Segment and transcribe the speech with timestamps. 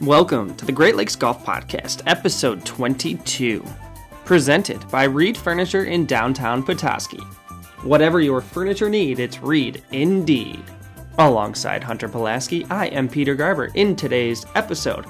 [0.00, 3.62] Welcome to the Great Lakes Golf Podcast, episode 22,
[4.24, 7.20] presented by Reed Furniture in downtown Petoskey.
[7.82, 10.64] Whatever your furniture need, it's Reed indeed.
[11.18, 13.66] Alongside Hunter Pulaski, I am Peter Garber.
[13.74, 15.04] In today's episode,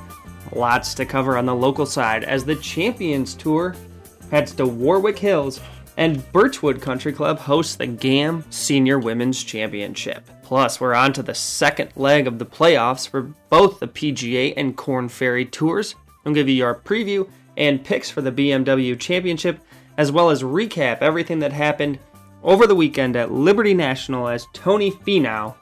[0.56, 3.76] lots to cover on the local side as the Champions Tour
[4.32, 5.60] heads to Warwick Hills
[6.00, 10.26] and Birchwood Country Club hosts the GAM Senior Women's Championship.
[10.42, 14.78] Plus, we're on to the second leg of the playoffs for both the PGA and
[14.78, 15.94] Korn Ferry Tours.
[16.24, 19.60] I'll give you our preview and picks for the BMW Championship,
[19.98, 21.98] as well as recap everything that happened
[22.42, 25.54] over the weekend at Liberty National as Tony Finau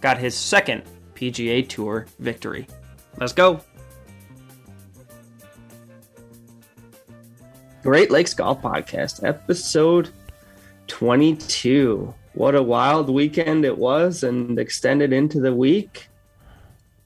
[0.00, 0.82] got his second
[1.14, 2.66] PGA Tour victory.
[3.18, 3.60] Let's go!
[7.86, 10.10] Great Lakes Golf Podcast, episode
[10.88, 16.08] 22 what a wild weekend it was and extended into the week.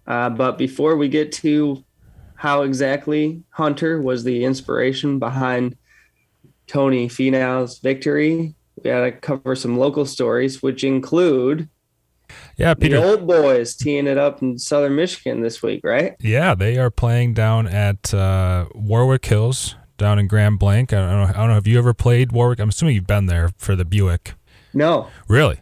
[0.07, 1.85] Uh, but before we get to
[2.35, 5.77] how exactly Hunter was the inspiration behind
[6.67, 11.69] Tony Finau's victory, we got to cover some local stories, which include
[12.57, 12.99] yeah, Peter.
[12.99, 16.17] The old boys teeing it up in southern Michigan this week, right?
[16.21, 20.93] Yeah, they are playing down at uh, Warwick Hills down in Grand Blanc.
[20.93, 21.25] I don't know.
[21.25, 21.55] I don't know.
[21.55, 22.59] Have you ever played Warwick?
[22.59, 24.35] I'm assuming you've been there for the Buick.
[24.75, 25.09] No.
[25.29, 25.61] Really?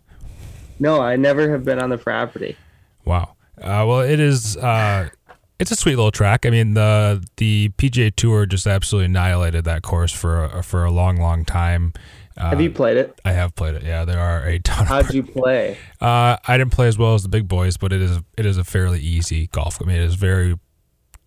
[0.78, 2.56] No, I never have been on the property.
[3.04, 3.34] Wow.
[3.58, 4.56] Uh, well, it is.
[4.56, 5.10] Uh,
[5.58, 6.46] it's a sweet little track.
[6.46, 10.90] I mean, the the PGA Tour just absolutely annihilated that course for a, for a
[10.90, 11.92] long, long time.
[12.36, 13.20] Uh, have you played it?
[13.24, 13.82] I have played it.
[13.82, 14.86] Yeah, there are a ton.
[14.86, 15.76] How'd you play?
[16.00, 18.56] Uh, I didn't play as well as the big boys, but it is it is
[18.56, 19.82] a fairly easy golf.
[19.82, 20.56] I mean, it is very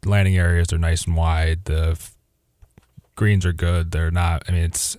[0.05, 1.65] landing areas are nice and wide.
[1.65, 1.99] The
[3.21, 3.91] greens are good.
[3.91, 4.41] They're not.
[4.47, 4.97] I mean, it's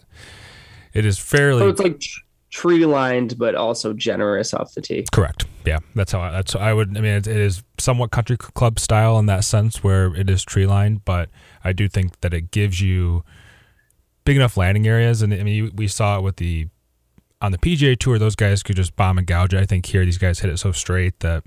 [0.92, 1.62] it is fairly.
[1.62, 2.00] So it's like
[2.50, 5.04] tree lined, but also generous off the tee.
[5.10, 5.44] Correct.
[5.66, 6.96] Yeah, that's how I, that's how I would.
[6.96, 10.44] I mean, it, it is somewhat country club style in that sense, where it is
[10.44, 11.30] tree lined, but
[11.64, 13.24] I do think that it gives you
[14.24, 15.20] big enough landing areas.
[15.20, 16.68] And I mean, we saw it with the
[17.40, 19.52] on the PGA Tour; those guys could just bomb and gouge.
[19.52, 21.42] I think here these guys hit it so straight that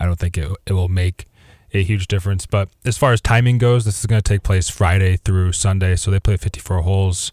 [0.00, 1.26] I don't think it it will make
[1.72, 2.46] a huge difference.
[2.46, 5.96] But as far as timing goes, this is going to take place Friday through Sunday,
[5.96, 7.32] so they play 54 holes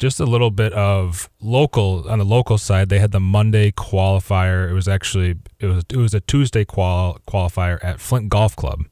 [0.00, 2.88] just a little bit of local on the local side.
[2.88, 4.68] They had the Monday qualifier.
[4.68, 8.86] It was actually it was it was a Tuesday qual qualifier at Flint Golf Club.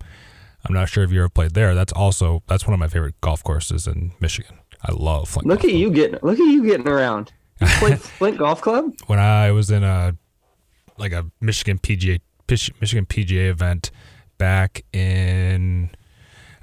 [0.64, 1.74] I'm not sure if you ever played there.
[1.74, 4.58] That's also that's one of my favorite golf courses in Michigan.
[4.82, 5.48] I love Flint.
[5.48, 5.80] Look golf at Club.
[5.80, 7.32] you getting look at you getting around.
[7.60, 10.14] You played Flint Golf Club when I was in a
[10.96, 13.90] like a Michigan PGA Michigan PGA event
[14.38, 15.90] back in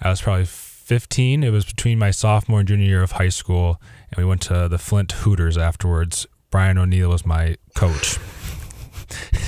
[0.02, 1.44] I was probably 15.
[1.44, 3.82] It was between my sophomore and junior year of high school
[4.12, 6.28] and we went to the Flint Hooters afterwards.
[6.52, 8.18] Brian O'Neill was my coach.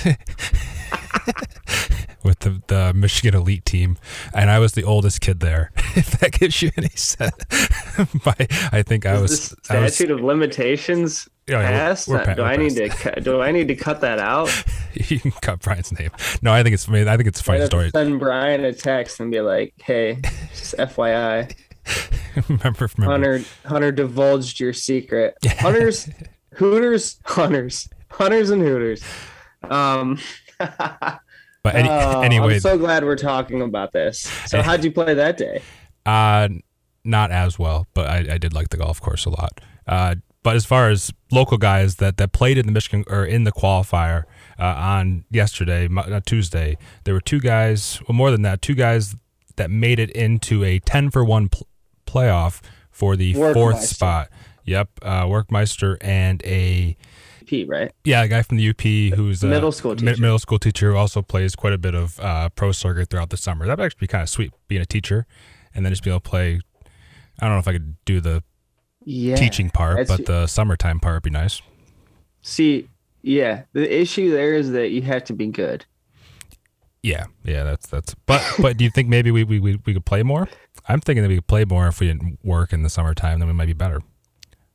[2.24, 3.96] with the, the Michigan elite team,
[4.34, 5.70] and I was the oldest kid there.
[5.96, 7.34] if that gives you any sense,
[8.72, 12.08] I think I was statute I was, of limitations yeah, passed.
[12.08, 14.50] We're, we're, do I need to do I need to cut that out?
[14.94, 16.10] you can cut Brian's name.
[16.42, 17.90] No, I think it's I think it's a funny story.
[17.90, 20.20] Send Brian a text and be like, "Hey,
[20.50, 21.54] just FYI."
[22.48, 25.36] remember, remember, Hunter Hunter divulged your secret.
[25.58, 26.08] Hunters,
[26.54, 29.02] Hooters, Hunters, Hunters and Hooters.
[29.62, 30.18] Um,
[30.58, 34.20] but any, uh, anyway, I'm so glad we're talking about this.
[34.46, 35.62] So, how'd you play that day?
[36.04, 36.48] Uh,
[37.04, 39.60] not as well, but I, I did like the golf course a lot.
[39.86, 43.44] Uh, but as far as local guys that, that played in the Michigan or in
[43.44, 44.24] the qualifier
[44.58, 48.00] uh, on yesterday, not Tuesday, there were two guys.
[48.08, 49.16] Well, more than that, two guys
[49.56, 51.66] that made it into a ten for one pl-
[52.06, 52.60] playoff
[52.90, 54.28] for the fourth spot.
[54.64, 56.96] Yep, uh, Workmeister and a
[57.46, 57.90] P, right?
[58.04, 60.04] Yeah, a guy from the UP who's a middle school teacher.
[60.04, 63.30] Mi- middle school teacher who also plays quite a bit of uh, pro circuit throughout
[63.30, 63.66] the summer.
[63.66, 65.26] That'd actually be kind of sweet being a teacher
[65.74, 66.60] and then just be able to play.
[67.40, 68.42] I don't know if I could do the
[69.08, 71.62] yeah, teaching part, but the summertime part would be nice.
[72.42, 72.90] See,
[73.22, 75.86] yeah, the issue there is that you have to be good.
[77.02, 78.14] Yeah, yeah, that's that's.
[78.26, 80.46] But but do you think maybe we, we we could play more?
[80.88, 83.38] I'm thinking that we could play more if we didn't work in the summertime.
[83.38, 84.02] Then we might be better.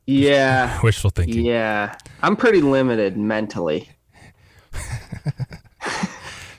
[0.06, 1.44] Yeah, wishful thinking.
[1.44, 3.88] Yeah, I'm pretty limited mentally.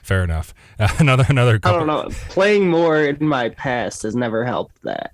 [0.02, 0.54] Fair enough.
[0.78, 1.58] Uh, another another.
[1.58, 1.76] Couple.
[1.76, 2.08] I don't know.
[2.30, 5.12] Playing more in my past has never helped that.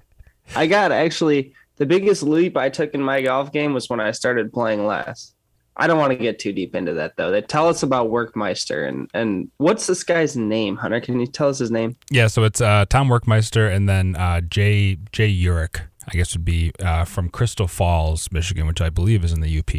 [0.54, 4.12] I got actually the biggest leap I took in my golf game was when I
[4.12, 5.34] started playing less.
[5.76, 7.32] I don't want to get too deep into that though.
[7.32, 11.00] They tell us about Workmeister and and what's this guy's name, Hunter?
[11.00, 11.96] Can you tell us his name?
[12.08, 16.44] Yeah, so it's uh, Tom Workmeister and then uh, Jay Jay Urich, I guess would
[16.44, 19.74] be uh, from Crystal Falls, Michigan, which I believe is in the UP.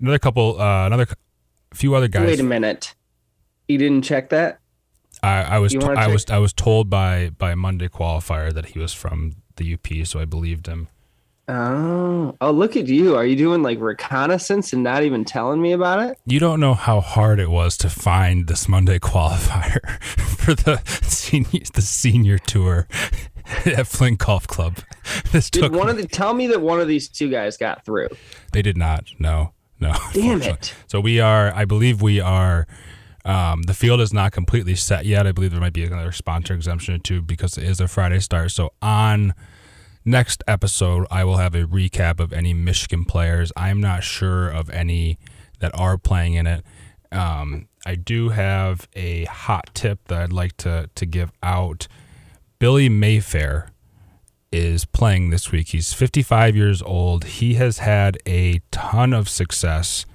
[0.00, 1.06] Another couple, uh, another
[1.72, 2.26] few other guys.
[2.26, 2.96] Wait a minute,
[3.68, 4.58] you didn't check that?
[5.22, 8.80] I, I was to- I was I was told by by Monday qualifier that he
[8.80, 10.88] was from the UP, so I believed him.
[11.50, 13.16] Oh, oh, look at you!
[13.16, 16.16] Are you doing like reconnaissance and not even telling me about it?
[16.24, 20.00] You don't know how hard it was to find this Monday qualifier
[20.38, 22.86] for the senior the senior tour
[23.66, 24.78] at Flint Golf Club.
[25.32, 27.84] This Did took one of the tell me that one of these two guys got
[27.84, 28.10] through?
[28.52, 29.06] they did not.
[29.18, 29.96] No, no.
[30.12, 30.72] Damn it!
[30.86, 32.68] So we are, I believe we are,
[33.24, 35.26] um, the field is not completely set yet.
[35.26, 38.20] I believe there might be another sponsor exemption or two because it is a Friday
[38.20, 38.52] start.
[38.52, 39.34] So on
[40.04, 43.52] next episode, I will have a recap of any Michigan players.
[43.56, 45.18] I'm not sure of any
[45.60, 46.64] that are playing in it.
[47.12, 51.88] Um, I do have a hot tip that I'd like to, to give out.
[52.58, 53.70] Billy Mayfair
[54.52, 55.68] is playing this week.
[55.68, 57.24] He's 55 years old.
[57.24, 60.06] He has had a ton of success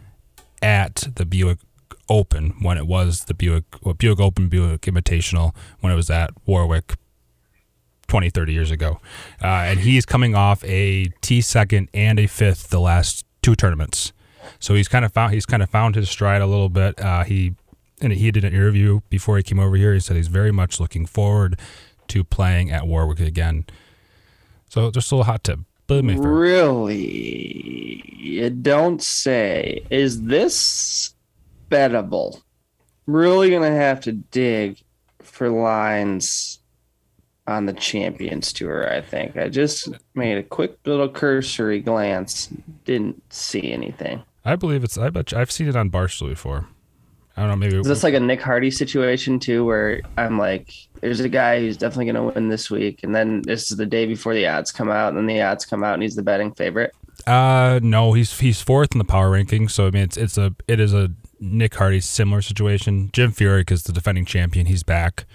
[0.62, 1.60] at the Buick
[2.08, 6.32] Open when it was the Buick well, Buick Open Buick Invitational when it was at
[6.46, 6.98] Warwick
[8.08, 9.00] 20 30 years ago.
[9.44, 14.14] Uh, and he's coming off a T second and a fifth the last two tournaments.
[14.60, 17.00] So he's kind of found he's kind of found his stride a little bit.
[17.00, 17.56] Uh, he
[18.02, 19.94] and he did an interview before he came over here.
[19.94, 21.60] He said he's very much looking forward
[22.08, 23.66] to playing at Warwick again.
[24.70, 25.60] So just a little hot tip.
[26.18, 28.04] Really?
[28.18, 29.86] You don't say.
[29.90, 31.14] Is this
[31.70, 32.42] bettable?
[33.06, 34.82] Really gonna have to dig
[35.22, 36.60] for lines
[37.48, 38.92] on the Champions Tour.
[38.92, 42.50] I think I just made a quick little cursory glance.
[42.86, 44.24] Didn't see anything.
[44.44, 44.98] I believe it's.
[44.98, 46.68] I bet you, I've seen it on Barstool before.
[47.38, 47.56] I don't know.
[47.58, 50.72] Maybe Is this like a Nick Hardy situation too, where I'm like,
[51.02, 53.86] there's a guy who's definitely going to win this week, and then this is the
[53.86, 56.24] day before the odds come out, and then the odds come out, and he's the
[56.24, 56.94] betting favorite.
[57.28, 59.68] Uh, no, he's he's fourth in the power ranking.
[59.68, 63.10] So I mean, it's it's a it is a Nick Hardy similar situation.
[63.12, 64.68] Jim Furyk is the defending champion.
[64.68, 65.26] He's back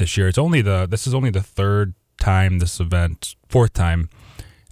[0.00, 0.26] this year.
[0.26, 4.10] It's only the this is only the third time this event, fourth time,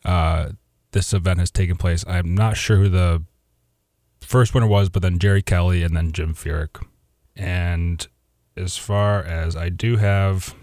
[0.05, 0.51] uh,
[0.91, 2.05] this event has taken place.
[2.09, 3.23] I'm not sure who the
[4.21, 6.85] first winner was, but then Jerry Kelly and then Jim Furyk.
[7.37, 8.07] And
[8.57, 10.55] as far as I do have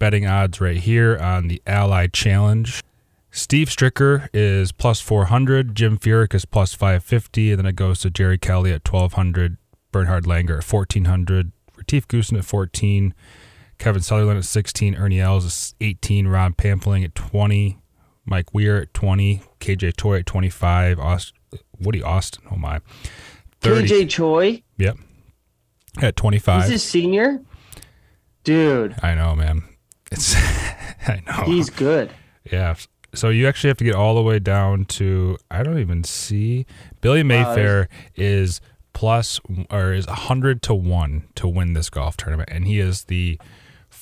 [0.00, 2.82] betting odds right here on the Ally Challenge.
[3.30, 5.76] Steve Stricker is plus 400.
[5.76, 7.52] Jim Furyk is plus 550.
[7.52, 9.56] And then it goes to Jerry Kelly at 1200.
[9.92, 11.52] Bernhard Langer at 1400.
[11.76, 13.14] Retief Goosen at 14.
[13.80, 14.94] Kevin Sutherland at 16.
[14.94, 16.28] Ernie Els is 18.
[16.28, 17.78] Rod Pampling at 20.
[18.26, 19.42] Mike Weir at 20.
[19.58, 21.00] KJ Choi at 25.
[21.00, 21.32] Aust-
[21.80, 22.80] Woody Austin, oh my.
[23.62, 23.88] 30.
[23.88, 24.98] KJ Choi, Yep.
[26.00, 26.64] At 25.
[26.64, 27.40] he's a senior,
[28.44, 28.94] dude.
[29.02, 29.62] I know, man.
[30.12, 30.34] It's,
[31.08, 31.44] I know.
[31.46, 32.10] He's good.
[32.52, 32.74] Yeah.
[33.14, 36.66] So you actually have to get all the way down to I don't even see
[37.00, 38.60] Billy Mayfair is
[38.92, 39.40] plus
[39.70, 43.38] or is hundred to one to win this golf tournament, and he is the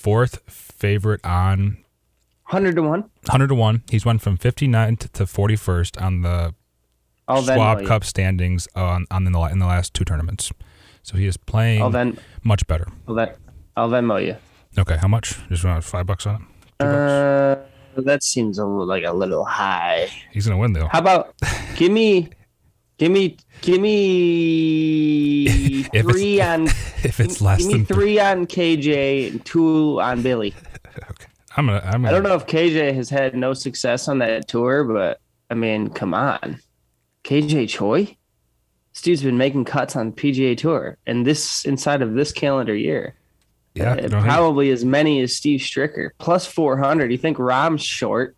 [0.03, 1.77] fourth favorite on
[2.43, 3.09] Hundred to one.
[3.29, 3.83] hundred to one.
[3.91, 6.55] He's won from fifty nine to forty first on the
[7.27, 10.51] then Schwab Cup standings on on in the in the last two tournaments.
[11.03, 12.87] So he is playing I'll then much better.
[13.07, 13.29] I'll then
[13.77, 14.35] I'll Venmo you.
[14.77, 15.35] Okay, how much?
[15.49, 16.47] Just want five bucks on
[16.79, 16.85] it.
[16.85, 17.55] Uh,
[17.97, 20.07] that seems a, little- like a little high.
[20.31, 20.87] He's gonna win though.
[20.87, 21.35] How about
[21.75, 22.29] give me,
[22.99, 26.67] give me, give me three on.
[26.67, 30.53] if it's less give me than three on KJ and two on Billy.
[31.09, 31.25] okay.
[31.57, 31.81] I'm gonna.
[31.83, 32.09] I'm gonna.
[32.09, 35.89] I don't know if KJ has had no success on that tour, but I mean,
[35.89, 36.59] come on,
[37.23, 38.15] KJ Choi.
[38.93, 43.15] This dude's been making cuts on PGA Tour, and this inside of this calendar year.
[43.75, 46.09] Yeah, Uh, probably as many as Steve Stricker.
[46.17, 47.11] Plus 400.
[47.11, 48.35] You think Rom's short?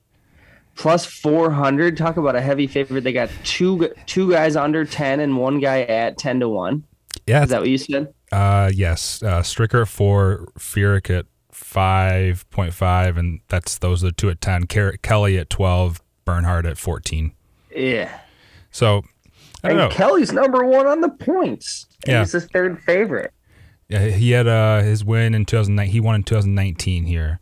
[0.75, 1.97] Plus 400.
[1.97, 3.03] Talk about a heavy favorite.
[3.03, 6.83] They got two two guys under 10 and one guy at 10 to 1.
[7.27, 7.43] yeah.
[7.43, 8.13] Is that what you said?
[8.31, 9.21] Uh, yes.
[9.21, 14.29] Uh, Stricker at four, Furyk at five point five, and that's those are the two
[14.29, 14.67] at ten.
[14.67, 17.33] Car- Kelly at twelve, Bernhard at fourteen.
[17.75, 18.09] Yeah.
[18.71, 19.03] So
[19.63, 19.95] I don't And know.
[19.95, 21.87] Kelly's number one on the points.
[22.07, 22.19] Yeah.
[22.21, 23.33] He's the third favorite.
[23.89, 25.87] Yeah, he had uh, his win in 2009.
[25.89, 27.39] He won in 2019 here.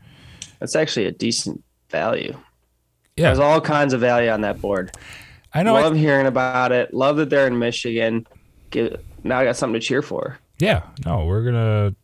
[0.60, 2.36] That's actually a decent value.
[3.20, 4.92] Yeah, There's all kinds of value on that board.
[5.54, 5.76] I know.
[5.76, 6.94] I- Love hearing about it.
[6.94, 8.26] Love that they're in Michigan.
[8.70, 10.38] Get, now I got something to cheer for.
[10.60, 11.96] yeah, no, we're gonna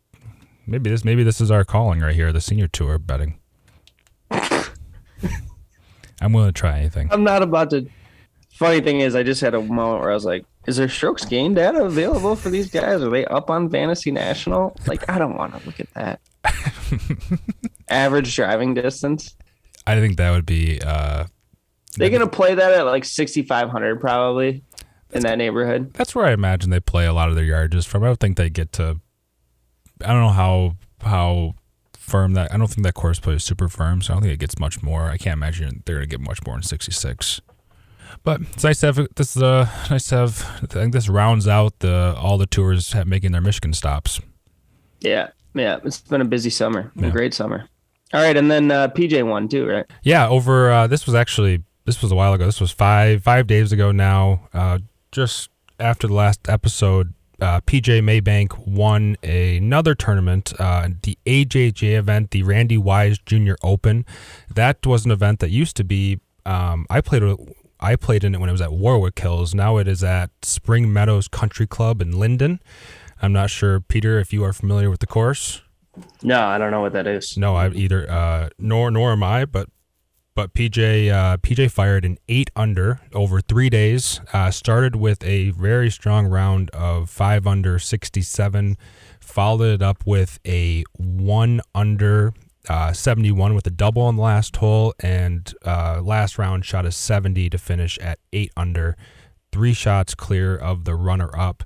[0.68, 3.38] maybe this maybe this is our calling right here, the senior tour betting.
[6.22, 7.10] I'm willing to try anything.
[7.12, 7.88] I'm not about to.
[8.54, 11.26] Funny thing is, I just had a moment where I was like, "Is there strokes
[11.26, 13.02] gain data available for these guys?
[13.02, 14.76] Are they up on Fantasy National?
[14.88, 16.20] Like, I don't want to look at that.
[17.90, 19.36] Average driving distance.
[19.88, 21.26] I think that would be uh,
[21.98, 24.64] They're gonna play that at like 6,500 probably
[25.12, 25.94] in that neighborhood.
[25.94, 28.04] that's where I imagine they play a lot of their yardages from.
[28.04, 29.00] I don't think they get to.
[30.04, 31.56] I don't know how how
[31.94, 32.54] firm that.
[32.54, 34.60] I don't think that course play is super firm, so I don't think it gets
[34.60, 35.04] much more.
[35.10, 37.42] I can't imagine they're gonna get much more in 66.
[38.24, 39.36] But it's nice to have this.
[39.36, 40.60] Is, Uh, nice to have.
[40.64, 44.20] I think this rounds out the all the tours making their Michigan stops.
[45.02, 45.80] Yeah, yeah.
[45.84, 46.92] It's been a busy summer.
[46.96, 47.08] Yeah.
[47.08, 47.68] A great summer.
[48.16, 49.86] All right, and then uh, PJ won too, right?
[50.04, 50.28] Yeah.
[50.28, 50.72] Over.
[50.72, 52.46] Uh, this was actually this was a while ago.
[52.46, 54.48] This was five five days ago now.
[54.54, 54.80] Uh,
[55.12, 62.32] just after the last episode, uh, PJ Maybank won another tournament, uh, the AJJ event,
[62.32, 64.06] the Randy Wise Junior Open.
[64.54, 66.20] That was an event that used to be.
[66.46, 67.24] Um, I played
[67.80, 69.54] I played in it when it was at Warwick Hills.
[69.54, 72.62] Now it is at Spring Meadows Country Club in Linden.
[73.22, 75.62] I'm not sure, Peter, if you are familiar with the course.
[76.24, 77.38] No, I don't know what that is.
[77.38, 79.46] No, I either uh, nor nor am I.
[79.46, 79.70] But
[80.34, 84.20] but PJ uh, PJ fired an eight under over three days.
[84.34, 88.78] Uh, started with a very strong round of five under 67.
[89.22, 92.34] Followed it up with a one under
[92.70, 96.92] uh, 71 with a double on the last hole, and uh, last round shot a
[96.92, 98.98] 70 to finish at eight under,
[99.52, 101.64] three shots clear of the runner up.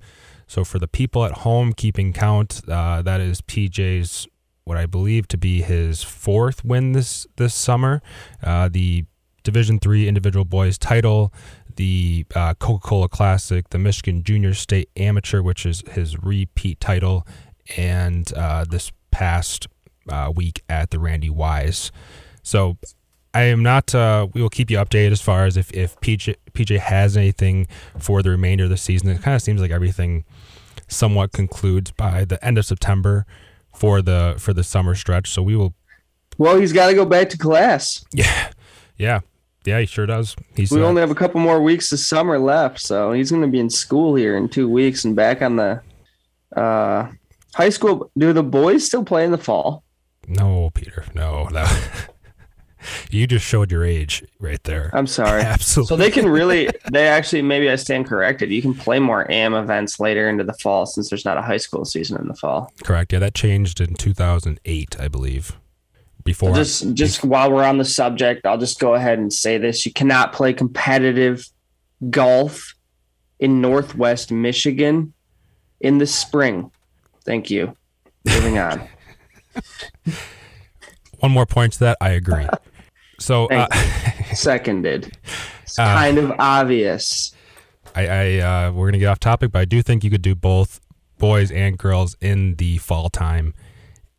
[0.50, 4.27] So for the people at home keeping count, uh, that is PJ's
[4.65, 8.01] what I believe to be his fourth win this this summer.
[8.44, 9.06] Uh, the
[9.44, 11.32] Division Three individual boys title,
[11.75, 17.27] the uh, Coca Cola Classic, the Michigan Junior State Amateur, which is his repeat title,
[17.77, 19.68] and uh, this past
[20.10, 21.91] uh, week at the Randy Wise.
[22.41, 22.77] So
[23.34, 23.94] I am not.
[23.94, 27.68] Uh, we will keep you updated as far as if if PJ PJ has anything
[27.98, 29.10] for the remainder of the season.
[29.10, 30.25] It kind of seems like everything
[30.89, 33.25] somewhat concludes by the end of September
[33.74, 35.29] for the for the summer stretch.
[35.29, 35.74] So we will.
[36.38, 38.05] Well, he's got to go back to class.
[38.13, 38.51] Yeah,
[38.98, 39.19] yeah,
[39.65, 39.79] yeah.
[39.79, 40.36] He sure does.
[40.55, 40.72] He's.
[40.72, 43.48] We uh, only have a couple more weeks of summer left, so he's going to
[43.48, 45.81] be in school here in two weeks and back on the
[46.55, 47.10] uh,
[47.53, 48.12] high school.
[48.17, 49.84] Do the boys still play in the fall?
[50.27, 51.05] No, Peter.
[51.13, 52.12] No, that.
[53.12, 54.89] You just showed your age right there.
[54.93, 55.41] I'm sorry.
[55.43, 55.88] Absolutely.
[55.88, 58.51] So they can really, they actually, maybe I stand corrected.
[58.51, 61.57] You can play more AM events later into the fall since there's not a high
[61.57, 62.71] school season in the fall.
[62.83, 63.13] Correct.
[63.13, 65.57] Yeah, that changed in 2008, I believe.
[66.25, 69.86] Before just just while we're on the subject, I'll just go ahead and say this:
[69.86, 71.48] you cannot play competitive
[72.09, 72.75] golf
[73.39, 75.13] in Northwest Michigan
[75.79, 76.71] in the spring.
[77.24, 77.75] Thank you.
[78.25, 78.88] Moving on.
[81.19, 81.98] One more point to that.
[82.00, 82.48] I agree.
[83.19, 83.67] So uh,
[84.33, 85.17] seconded.
[85.63, 87.33] It's uh, kind of obvious.
[87.95, 90.35] I, I uh, we're gonna get off topic, but I do think you could do
[90.35, 90.79] both
[91.17, 93.53] boys and girls in the fall time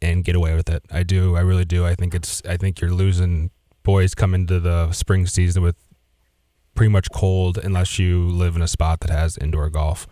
[0.03, 0.85] and get away with it.
[0.91, 1.37] I do.
[1.37, 1.87] I really do.
[1.87, 2.43] I think it's.
[2.47, 3.51] I think you're losing
[3.83, 5.77] boys come into the spring season with
[6.75, 10.07] pretty much cold unless you live in a spot that has indoor golf.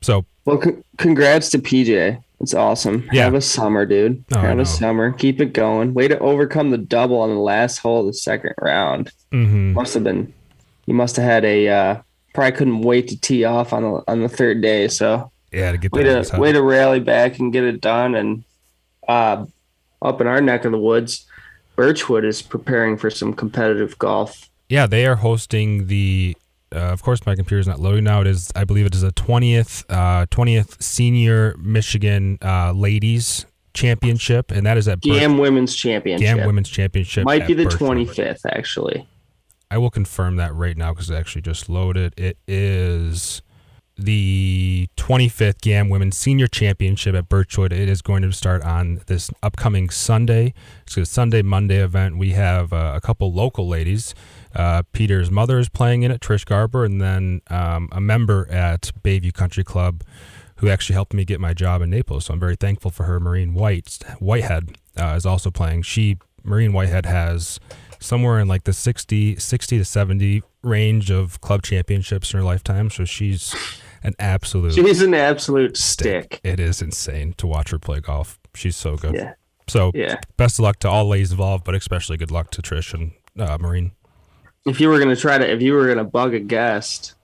[0.00, 2.22] So well, c- congrats to PJ.
[2.42, 3.08] It's awesome.
[3.12, 3.24] Yeah.
[3.24, 4.24] Have a summer, dude.
[4.34, 5.12] Oh, Have a summer.
[5.12, 5.94] Keep it going.
[5.94, 9.12] Way to overcome the double on the last hole of the second round.
[9.30, 9.74] Mm-hmm.
[9.74, 10.34] Must have been.
[10.86, 11.68] You must have had a.
[11.68, 12.02] Uh,
[12.34, 14.88] probably couldn't wait to tee off on the on the third day.
[14.88, 18.16] So yeah, to get way to way to rally back and get it done.
[18.16, 18.44] And
[19.06, 19.46] uh,
[20.00, 21.24] up in our neck of the woods,
[21.76, 24.48] Birchwood is preparing for some competitive golf.
[24.68, 26.36] Yeah, they are hosting the
[26.72, 28.20] uh, of course, my computer is not loading now.
[28.20, 34.50] It is, I believe, it is a twentieth, uh, twentieth senior Michigan uh, ladies championship,
[34.50, 36.36] and that is at GAM Women's Championship.
[36.36, 39.06] GAM Women's Championship might be the twenty fifth, actually.
[39.70, 42.12] I will confirm that right now because it actually just loaded.
[42.18, 43.40] It is
[43.96, 47.72] the 25th GAM Women's Senior Championship at Birchwood.
[47.72, 50.54] It is going to start on this upcoming Sunday.
[50.82, 52.18] It's a Sunday Monday event.
[52.18, 54.14] We have uh, a couple local ladies
[54.54, 58.90] uh, Peter's mother is playing in it, Trish Garber, and then um, a member at
[59.02, 60.02] Bayview Country Club
[60.62, 62.26] who actually helped me get my job in Naples.
[62.26, 63.18] So I'm very thankful for her.
[63.18, 65.82] Marine White Whitehead uh, is also playing.
[65.82, 67.58] She Marine Whitehead has
[67.98, 72.90] somewhere in like the 60, 60 to 70 range of club championships in her lifetime.
[72.90, 73.54] So she's
[74.04, 74.74] an absolute.
[74.74, 76.34] She's an absolute stick.
[76.34, 76.40] stick.
[76.44, 78.38] It is insane to watch her play golf.
[78.54, 79.14] She's so good.
[79.14, 79.34] Yeah.
[79.68, 80.20] So yeah.
[80.36, 83.58] best of luck to all ladies involved, but especially good luck to Trish and uh,
[83.58, 83.92] Marine
[84.64, 87.14] if you were going to try to, if you were going to bug a guest,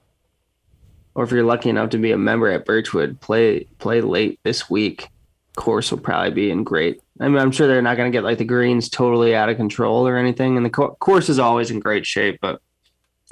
[1.14, 4.70] or if you're lucky enough to be a member at Birchwood, play play late this
[4.70, 5.08] week.
[5.56, 7.02] Course will probably be in great.
[7.20, 9.56] I mean, I'm sure they're not going to get like the greens totally out of
[9.56, 12.38] control or anything, and the co- course is always in great shape.
[12.40, 12.60] But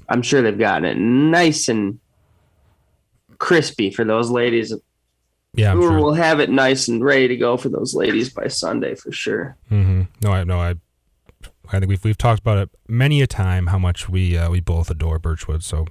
[0.08, 2.00] I'm sure they've gotten it nice and
[3.38, 4.75] crispy for those ladies.
[5.54, 5.92] Yeah, sure.
[5.92, 9.56] we'll have it nice and ready to go for those ladies by Sunday for sure.
[9.70, 10.02] Mm-hmm.
[10.20, 10.75] No, I no, I
[11.73, 14.61] I think we've we've talked about it many a time how much we uh, we
[14.61, 15.62] both adore Birchwood.
[15.62, 15.87] So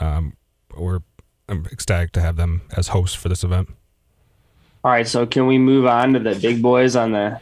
[0.00, 0.36] um,
[0.76, 1.00] we're
[1.48, 3.68] I'm ecstatic to have them as hosts for this event.
[4.82, 7.40] All right, so can we move on to the big boys on the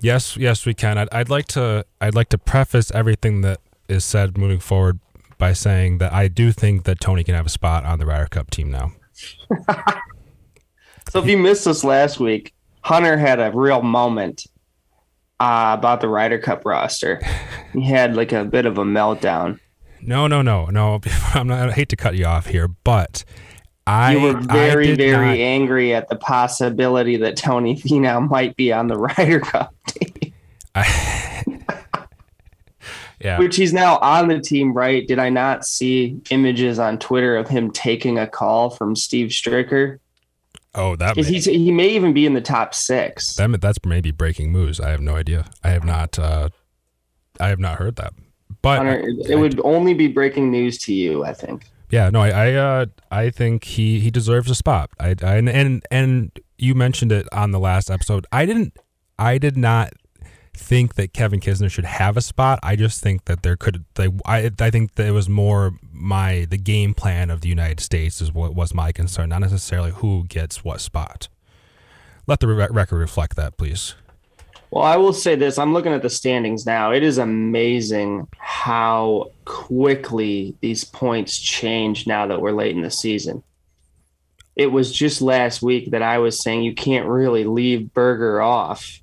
[0.00, 0.98] Yes, yes, we can.
[0.98, 1.86] I'd, I'd like to.
[2.00, 4.98] I'd like to preface everything that is said moving forward
[5.38, 8.26] by saying that I do think that Tony can have a spot on the Ryder
[8.26, 8.92] Cup team now.
[11.14, 14.46] So if you missed us last week, Hunter had a real moment
[15.40, 17.20] uh, about the Ryder Cup roster.
[17.72, 19.58] He had like a bit of a meltdown.
[20.00, 21.00] No, no, no, no.
[21.34, 21.68] I'm not.
[21.70, 23.24] I hate to cut you off here, but
[23.86, 28.72] I You were very, very not- angry at the possibility that Tony Finau might be
[28.72, 30.32] on the Ryder Cup team,
[33.20, 33.38] yeah.
[33.38, 35.06] which he's now on the team, right?
[35.06, 39.98] Did I not see images on Twitter of him taking a call from Steve Stricker?
[40.74, 41.14] Oh, that.
[41.14, 43.36] Because he's he may even be in the top six.
[43.36, 44.80] that that's maybe breaking news.
[44.80, 45.46] I have no idea.
[45.62, 46.18] I have not.
[46.18, 46.50] Uh,
[47.40, 48.12] I have not heard that.
[48.62, 51.70] But Hunter, it, it would only be breaking news to you, I think.
[51.90, 54.90] Yeah, no, I, I, uh, I think he he deserves a spot.
[54.98, 58.26] I, I and, and and you mentioned it on the last episode.
[58.32, 58.76] I didn't,
[59.18, 59.92] I did not
[60.56, 62.58] think that Kevin Kisner should have a spot.
[62.62, 66.46] I just think that there could, they, I, I think that it was more my
[66.48, 70.24] the game plan of the United States is what was my concern, not necessarily who
[70.28, 71.28] gets what spot.
[72.26, 73.94] Let the re- record reflect that, please.
[74.70, 75.58] Well, I will say this.
[75.58, 76.90] I'm looking at the standings now.
[76.90, 83.44] It is amazing how quickly these points change now that we're late in the season.
[84.56, 89.00] It was just last week that I was saying you can't really leave Berger off.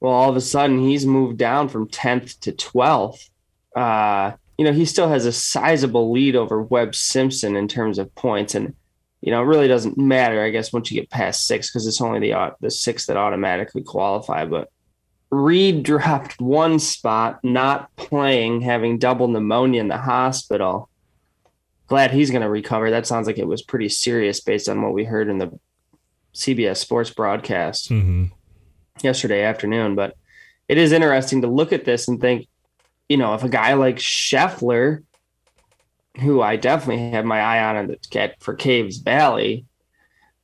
[0.00, 3.28] Well, all of a sudden he's moved down from 10th to 12th.
[3.74, 8.14] Uh, you know, he still has a sizable lead over Webb Simpson in terms of
[8.14, 8.54] points.
[8.54, 8.74] And
[9.20, 12.00] you know, it really doesn't matter, I guess, once you get past six because it's
[12.00, 14.44] only the the six that automatically qualify.
[14.44, 14.70] But
[15.30, 20.88] Reed dropped one spot, not playing, having double pneumonia in the hospital.
[21.86, 22.90] Glad he's going to recover.
[22.90, 25.58] That sounds like it was pretty serious based on what we heard in the
[26.34, 28.26] CBS Sports broadcast Mm-hmm.
[29.02, 29.94] yesterday afternoon.
[29.94, 30.14] But
[30.68, 32.46] it is interesting to look at this and think,
[33.08, 35.04] you know, if a guy like Scheffler,
[36.20, 39.64] who I definitely have my eye on cat for Caves Valley,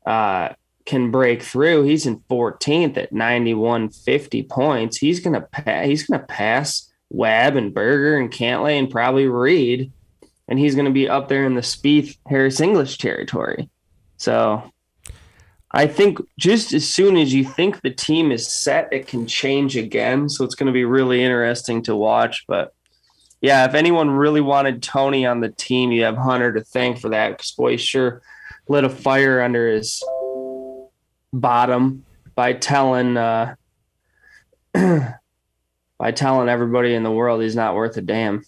[0.06, 0.50] uh,
[0.86, 1.84] can break through.
[1.84, 4.96] He's in 14th at 9150 points.
[4.98, 9.92] He's gonna pa- he's gonna pass Webb and Berger and Cantlay and probably Reed,
[10.48, 13.70] and he's gonna be up there in the Spieth Harris English territory.
[14.16, 14.62] So
[15.74, 19.76] I think just as soon as you think the team is set, it can change
[19.76, 20.28] again.
[20.28, 22.44] So it's going to be really interesting to watch.
[22.46, 22.72] But
[23.40, 27.08] yeah, if anyone really wanted Tony on the team, you have Hunter to thank for
[27.08, 28.22] that because boy, sure
[28.68, 30.02] lit a fire under his
[31.32, 32.04] bottom
[32.36, 33.56] by telling uh,
[34.74, 38.44] by telling everybody in the world he's not worth a damn.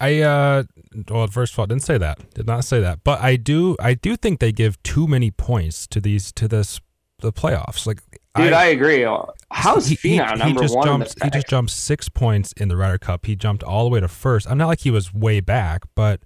[0.00, 0.64] I uh
[1.10, 2.18] well first of all didn't say that.
[2.34, 3.00] Did not say that.
[3.04, 6.80] But I do I do think they give too many points to these to this
[7.20, 7.86] the playoffs.
[7.86, 8.00] Like
[8.34, 9.06] Dude, I, agree.
[9.50, 12.52] How's he, he- he number just one in the jumped he just jumped six points
[12.54, 13.26] in the Ryder Cup.
[13.26, 14.50] He jumped all the way to first.
[14.50, 16.20] I'm not like he was way back, but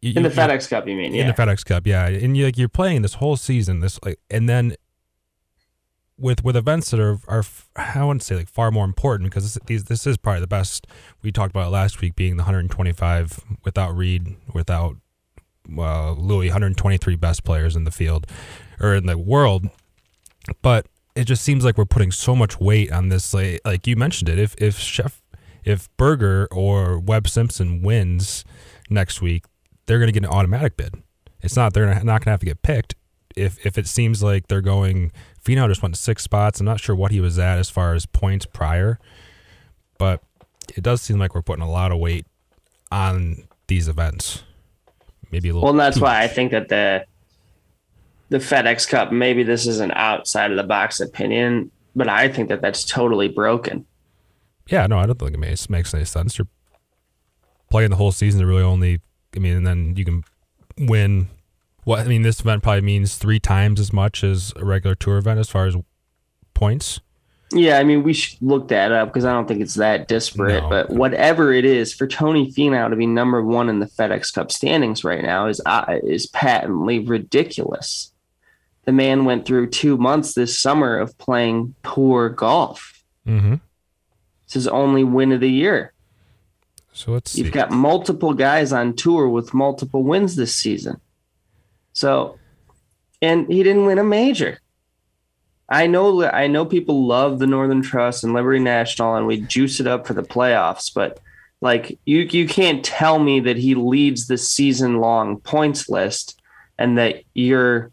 [0.00, 0.88] you- in the you- FedEx Cup?
[0.88, 1.14] You mean?
[1.14, 1.32] in Yeah.
[1.32, 2.06] the FedEx Cup, yeah.
[2.08, 4.74] And you like you're playing this whole season, this like, and then
[6.24, 7.44] with with events that are are
[7.76, 10.86] I wouldn't say like far more important because this these this is probably the best.
[11.22, 14.96] We talked about last week being the 125 without Reed, without
[15.76, 18.26] uh, Louis, 123 best players in the field
[18.80, 19.66] or in the world,
[20.62, 23.34] but it just seems like we're putting so much weight on this.
[23.34, 25.22] Like, like you mentioned it, if if Chef,
[25.62, 28.46] if Berger or Webb Simpson wins
[28.88, 29.44] next week,
[29.84, 30.94] they're going to get an automatic bid.
[31.42, 32.94] It's not they're not going to have to get picked.
[33.36, 35.12] If if it seems like they're going,
[35.44, 36.60] Finau just went six spots.
[36.60, 38.98] I'm not sure what he was at as far as points prior,
[39.98, 40.22] but
[40.74, 42.26] it does seem like we're putting a lot of weight
[42.90, 44.42] on these events.
[45.30, 45.64] Maybe a little.
[45.64, 47.04] Well, and that's why I think that the
[48.30, 52.48] the FedEx Cup, maybe this is an outside of the box opinion, but I think
[52.48, 53.84] that that's totally broken.
[54.68, 56.38] Yeah, no, I don't think it makes makes any sense.
[56.38, 56.48] You're
[57.70, 59.00] playing the whole season to really only.
[59.36, 60.24] I mean, and then you can
[60.78, 61.28] win.
[61.84, 65.18] What I mean, this event probably means three times as much as a regular tour
[65.18, 65.76] event as far as
[66.54, 67.00] points.
[67.52, 70.64] Yeah, I mean, we should look that up because I don't think it's that disparate.
[70.64, 70.70] No.
[70.70, 74.50] But whatever it is, for Tony Finau to be number one in the FedEx Cup
[74.50, 78.12] standings right now is uh, is patently ridiculous.
[78.86, 83.04] The man went through two months this summer of playing poor golf.
[83.26, 83.54] Mm-hmm.
[84.44, 85.92] It's his only win of the year.
[86.92, 87.36] So let's.
[87.36, 91.00] You've got multiple guys on tour with multiple wins this season.
[91.94, 92.38] So,
[93.22, 94.58] and he didn't win a major.
[95.68, 99.80] I know I know people love the Northern Trust and Liberty National and we juice
[99.80, 101.18] it up for the playoffs, but
[101.62, 106.38] like you you can't tell me that he leads the season long points list
[106.78, 107.90] and that you're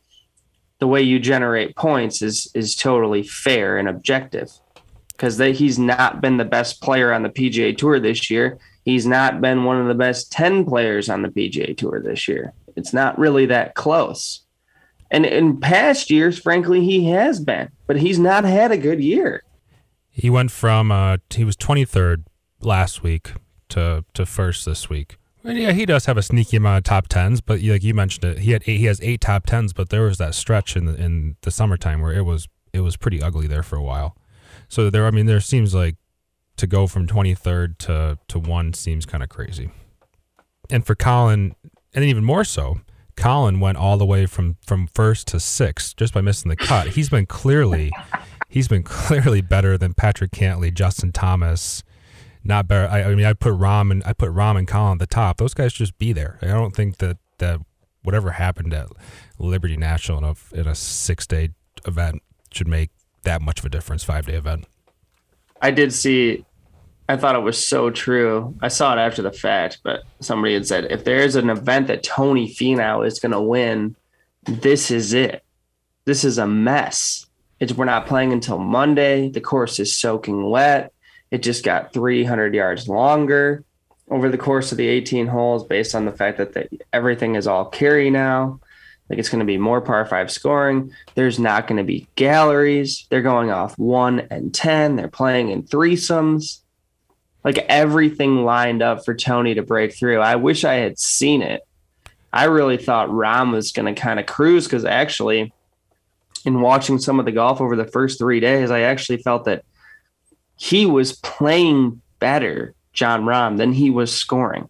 [0.79, 4.51] the way you generate points is is totally fair and objective
[5.11, 8.57] because that he's not been the best player on the PGA Tour this year.
[8.83, 12.53] He's not been one of the best 10 players on the PGA Tour this year.
[12.75, 14.41] It's not really that close.
[15.09, 19.43] And in past years, frankly, he has been, but he's not had a good year.
[20.09, 22.23] He went from uh, he was 23rd
[22.61, 23.33] last week
[23.69, 25.17] to to first this week.
[25.43, 28.25] And yeah, he does have a sneaky amount of top tens, but like you mentioned
[28.25, 30.85] it, he had eight, he has eight top tens, but there was that stretch in
[30.85, 34.15] the in the summertime where it was it was pretty ugly there for a while.
[34.67, 35.95] So there, I mean, there seems like
[36.57, 39.71] to go from 23rd to to one seems kind of crazy.
[40.69, 41.55] And for Collin,
[41.93, 42.81] and then even more so,
[43.15, 46.89] Collin went all the way from from first to sixth just by missing the cut.
[46.89, 47.91] He's been clearly
[48.47, 51.83] he's been clearly better than Patrick Cantlay, Justin Thomas.
[52.43, 52.87] Not better.
[52.91, 55.37] I, I mean, I put Rahm and I put Rahm and Collin at the top.
[55.37, 56.39] Those guys just be there.
[56.41, 57.59] I don't think that that
[58.03, 58.87] whatever happened at
[59.37, 61.49] Liberty National in a, in a six day
[61.85, 62.89] event should make
[63.23, 64.03] that much of a difference.
[64.03, 64.65] Five day event.
[65.61, 66.45] I did see
[67.11, 68.55] I thought it was so true.
[68.61, 72.03] I saw it after the fact, but somebody had said if there's an event that
[72.03, 73.97] Tony Finau is going to win,
[74.45, 75.43] this is it.
[76.05, 77.25] This is a mess.
[77.59, 79.27] It's we're not playing until Monday.
[79.27, 80.93] The course is soaking wet.
[81.31, 83.65] It just got 300 yards longer
[84.09, 87.65] over the course of the 18 holes, based on the fact that everything is all
[87.65, 88.61] carry now.
[89.09, 90.93] Like it's going to be more par five scoring.
[91.15, 93.05] There's not going to be galleries.
[93.09, 94.95] They're going off one and 10.
[94.95, 96.60] They're playing in threesomes
[97.43, 100.19] like everything lined up for Tony to break through.
[100.19, 101.61] I wish I had seen it.
[102.33, 105.53] I really thought Rahm was going to kind of cruise because actually,
[106.45, 109.63] in watching some of the golf over the first three days, I actually felt that
[110.55, 114.69] he was playing better, Jon Rahm, than he was scoring.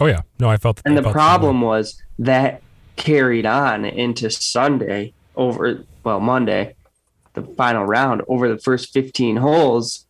[0.00, 0.80] Oh yeah, no, I felt.
[0.84, 2.62] And I the felt problem was that
[2.96, 6.74] carried on into Sunday over well Monday,
[7.34, 10.06] the final round over the first fifteen holes,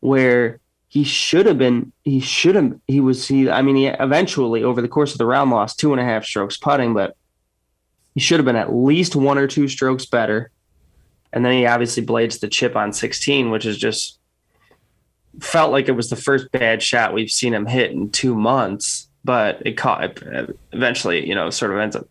[0.00, 0.59] where
[0.90, 4.82] he should have been he should have he was he i mean he eventually over
[4.82, 7.16] the course of the round lost two and a half strokes putting but
[8.14, 10.50] he should have been at least one or two strokes better.
[11.32, 14.18] And then he obviously blades the chip on 16 which is just
[15.40, 19.08] felt like it was the first bad shot we've seen him hit in two months
[19.22, 20.18] but it caught
[20.72, 22.08] eventually you know sort of ends up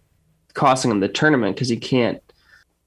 [0.53, 2.23] costing him the tournament because he can't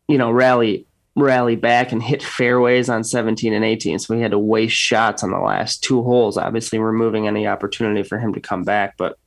[0.08, 3.98] you know rally rally back and hit fairways on 17 and 18.
[3.98, 8.02] So we had to waste shots on the last two holes, obviously removing any opportunity
[8.02, 8.96] for him to come back.
[8.96, 9.18] But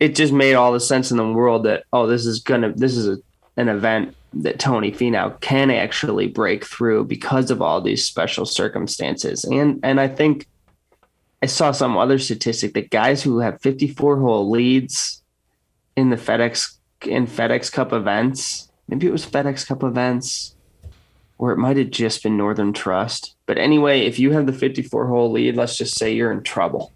[0.00, 2.72] it just made all the sense in the world that, oh, this is going to,
[2.72, 3.18] this is a,
[3.60, 9.44] an event that Tony Finau can actually break through because of all these special circumstances.
[9.44, 10.46] And, and I think
[11.42, 15.22] I saw some other statistic that guys who have 54 hole leads
[15.96, 20.56] in the FedEx, in FedEx Cup events, maybe it was FedEx Cup events,
[21.42, 23.34] or it might have just been Northern Trust.
[23.46, 26.92] But anyway, if you have the 54 hole lead, let's just say you're in trouble.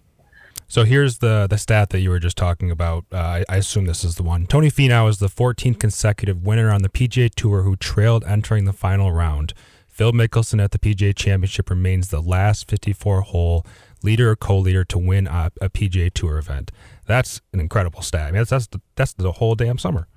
[0.69, 3.03] So here's the the stat that you were just talking about.
[3.11, 4.47] Uh, I, I, assume this is the one.
[4.47, 8.71] Tony Finau is the 14th consecutive winner on the PGA Tour who trailed entering the
[8.71, 9.53] final round.
[9.89, 13.65] Phil Mickelson at the PGA Championship remains the last 54 hole
[14.01, 16.71] leader or co-leader to win a, a PGA Tour event.
[17.05, 18.27] That's an incredible stat.
[18.27, 20.07] I mean, that's that's the, that's the whole damn summer.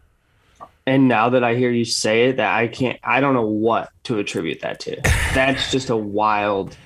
[0.91, 3.91] And now that I hear you say it, that I can't, I don't know what
[4.03, 5.01] to attribute that to.
[5.35, 6.77] That's just a wild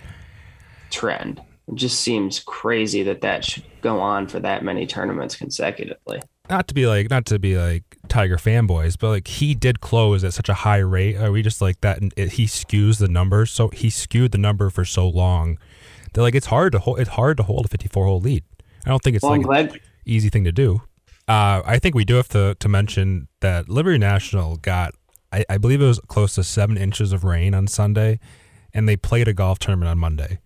[0.91, 1.41] trend.
[1.69, 6.21] It just seems crazy that that should go on for that many tournaments consecutively.
[6.51, 10.23] Not to be like, not to be like Tiger fanboys, but like he did close
[10.23, 11.17] at such a high rate.
[11.17, 12.01] Are we just like that?
[12.15, 15.57] It, he skews the numbers, so he skewed the number for so long.
[16.13, 17.01] That like it's hard to hold.
[17.01, 18.45] It's hard to hold a 54 hole lead.
[18.85, 20.83] I don't think it's well, like an easy thing to do.
[21.27, 24.95] Uh, I think we do have to, to mention that Liberty National got,
[25.33, 28.21] I, I, believe it was close to seven inches of rain on Sunday,
[28.75, 30.41] and they played a golf tournament on Monday.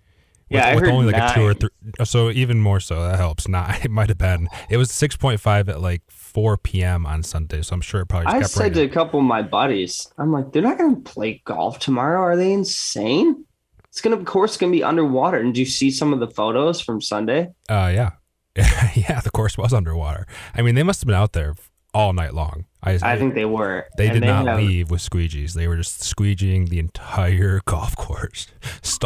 [0.51, 1.31] With, yeah, I with heard only like nine.
[1.31, 1.71] a two or three.
[2.05, 3.49] So even more so, that helps.
[3.49, 4.49] Not it might have been.
[4.71, 7.05] It was six point five at like four p.m.
[7.05, 8.29] on Sunday, so I'm sure it probably.
[8.29, 8.75] I said raining.
[8.75, 12.21] to a couple of my buddies, I'm like, they're not going to play golf tomorrow.
[12.21, 13.45] Are they insane?
[13.91, 15.39] It's gonna, of course, gonna be underwater.
[15.39, 17.49] And do you see some of the photos from Sunday?
[17.69, 18.13] Uh, yeah,
[18.95, 20.27] yeah, the course was underwater.
[20.55, 21.55] I mean, they must have been out there
[21.95, 22.67] all night long.
[22.83, 23.87] I, I think they were.
[23.97, 25.55] They and did they not have, leave with squeegees.
[25.55, 28.47] They were just squeegeeing the entire golf course.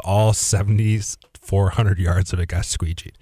[0.04, 1.00] all 70,
[1.40, 3.14] 400 yards of it got squeegeed.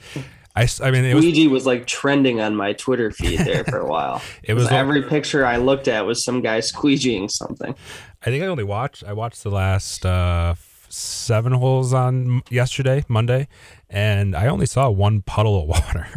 [0.56, 3.78] I, I mean, it squeegee was, was like trending on my Twitter feed there for
[3.78, 4.20] a while.
[4.42, 7.74] it was every picture I looked at was some guy squeegeeing something.
[8.22, 9.04] I think I only watched.
[9.04, 10.56] I watched the last uh,
[10.88, 13.46] seven holes on yesterday, Monday,
[13.90, 16.08] and I only saw one puddle of water.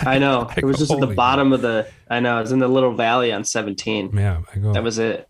[0.00, 0.42] I know.
[0.48, 1.88] Like, it was just at the bottom of the.
[2.10, 2.38] I know.
[2.38, 4.10] It was in the little valley on 17.
[4.16, 4.72] Yeah, I go.
[4.74, 5.28] That was it.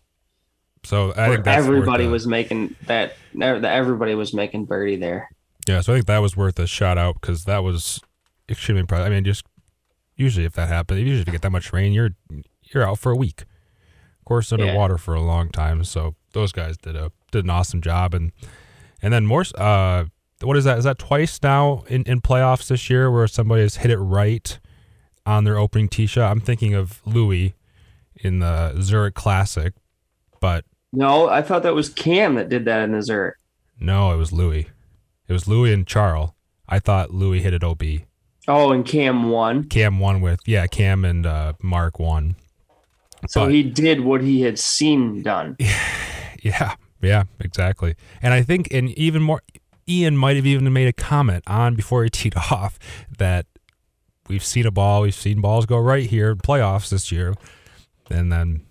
[0.83, 3.15] so I think everybody was making that.
[3.35, 5.29] that Everybody was making birdie there.
[5.67, 8.01] Yeah, so I think that was worth a shout out because that was
[8.49, 9.07] extremely impressive.
[9.07, 9.45] I mean, just
[10.17, 12.09] usually if that happens, usually if you get that much rain, you're
[12.63, 13.41] you're out for a week.
[14.19, 14.57] Of course, Yeah.
[14.59, 15.85] underwater for a long time.
[15.85, 18.33] So those guys did a did an awesome job, and
[19.01, 19.45] and then more.
[19.55, 20.05] Uh,
[20.43, 20.77] what is that?
[20.77, 24.59] Is that twice now in in playoffs this year where somebody has hit it right
[25.25, 26.31] on their opening tee shot?
[26.31, 27.55] I'm thinking of Louis
[28.15, 29.73] in the Zurich Classic,
[30.39, 33.35] but No, I thought that was Cam that did that in the Zurich.
[33.79, 34.67] no, it was Louis.
[35.27, 36.31] It was Louis and Charles.
[36.67, 37.81] I thought Louis hit it OB.
[38.47, 39.63] Oh, and Cam won.
[39.65, 42.35] Cam won with yeah, Cam and uh, Marc won.
[43.27, 45.55] So But- he did what he had seen done.
[46.41, 47.95] yeah, yeah, exactly.
[48.21, 49.41] And I think and even more,
[49.87, 52.79] Ian might have even made a comment on before he teed off
[53.17, 53.45] that
[54.29, 57.33] we've seen a ball, we've seen balls go right here in playoffs this year,
[58.09, 58.65] and then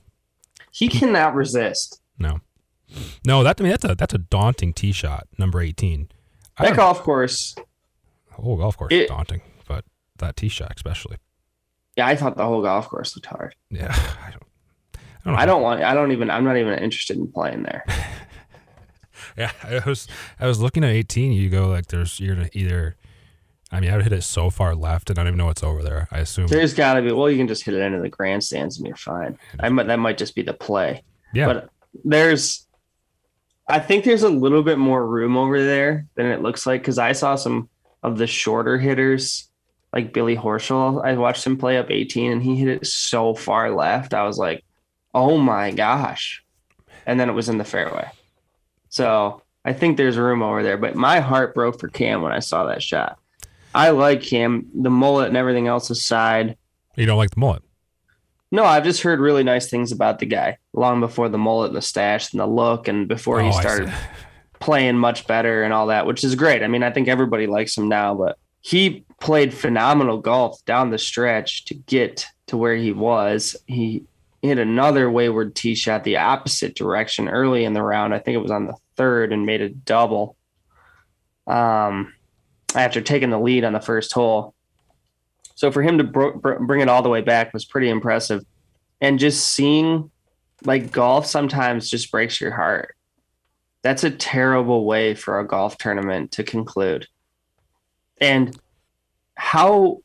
[0.70, 2.01] He cannot resist.
[2.18, 2.40] no,
[3.27, 6.09] no, that I mean that's a that's a daunting tee shot, number eighteen.
[6.59, 7.55] I That golf course.
[8.38, 9.85] oh, golf course it- is daunting, but
[10.18, 11.16] that tee shot especially.
[11.96, 13.55] Yeah, I thought the whole golf course looked hard.
[13.70, 13.88] Yeah,
[14.27, 14.42] I don't.
[15.25, 15.83] I don't, know I don't want.
[15.83, 16.31] I don't even.
[16.31, 17.85] I'm not even interested in playing there.
[19.37, 20.07] Yeah, I was
[20.40, 21.33] I was looking at 18.
[21.33, 22.97] You go like there's you're gonna either.
[23.71, 25.62] I mean, I would hit it so far left, and I don't even know what's
[25.62, 26.07] over there.
[26.11, 26.47] I assume.
[26.49, 27.11] There's got to be.
[27.12, 29.38] Well, you can just hit it into the grandstands and you're fine.
[29.59, 29.87] I might.
[29.87, 31.03] That might just be the play.
[31.33, 31.71] yeah, But
[32.05, 32.66] there's.
[33.68, 36.99] I think there's a little bit more room over there than it looks like because
[36.99, 37.71] I saw some
[38.03, 39.49] of the shorter hitters,
[39.95, 41.03] like Billy Horschel.
[41.03, 44.12] I watched him play up 18 and he hit it so far left.
[44.12, 44.64] I was like,
[45.14, 46.45] oh my gosh.
[47.07, 48.11] And then it was in the fairway.
[48.92, 50.76] So I think there's room over there.
[50.76, 53.18] But my heart broke for Cam when I saw that shot.
[53.74, 56.57] I like Cam, the mullet and everything else aside.
[56.94, 57.62] you don't like the mullet.
[58.50, 61.76] No, I've just heard really nice things about the guy long before the mullet and
[61.76, 63.90] the stash and the look and before Oh, he started
[64.61, 66.62] playing much better and all that, which is great.
[66.62, 70.98] I mean, I think everybody likes him now, but he played phenomenal golf down the
[70.98, 73.57] stretch to get to where he was.
[73.66, 74.05] He
[74.42, 78.12] hit another wayward tee shot the opposite direction early in the round.
[78.12, 80.37] I think it was on the third and made a double.
[81.46, 82.12] Um,
[82.74, 84.55] after taking the lead on the first hole.
[85.55, 88.44] So for him to br- bring it all the way back was pretty impressive.
[89.00, 90.11] And just seeing
[90.64, 92.96] like golf sometimes just breaks your heart.
[93.83, 97.07] That's a terrible way for a golf tournament to conclude.
[98.20, 98.59] And
[99.35, 99.98] how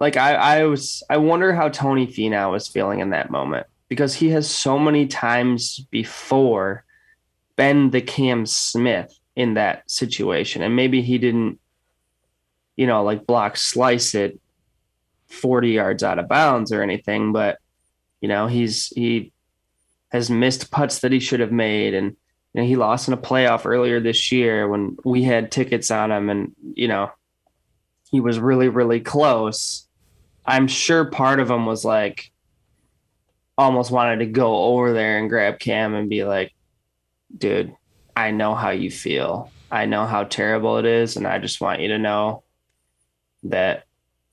[0.00, 4.14] like I, I was I wonder how Tony Finau was feeling in that moment because
[4.14, 6.84] he has so many times before
[7.56, 10.62] been the Cam Smith in that situation.
[10.62, 11.58] And maybe he didn't,
[12.76, 14.38] you know, like block slice it
[15.28, 17.58] 40 yards out of bounds or anything, but
[18.20, 19.32] you know, he's he
[20.10, 22.16] has missed putts that he should have made and
[22.54, 26.10] you know, he lost in a playoff earlier this year when we had tickets on
[26.10, 27.10] him and you know,
[28.10, 29.86] he was really really close.
[30.46, 32.32] I'm sure part of him was like
[33.58, 36.54] almost wanted to go over there and grab Cam and be like,
[37.36, 37.74] dude,
[38.16, 39.50] I know how you feel.
[39.70, 42.44] I know how terrible it is and I just want you to know
[43.42, 43.84] that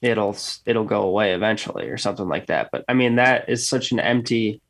[0.02, 2.70] it'll it'll go away eventually or something like that.
[2.72, 4.62] But I mean that is such an empty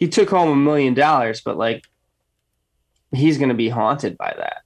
[0.00, 1.84] he took home a million dollars, but like
[3.12, 4.62] he's going to be haunted by that.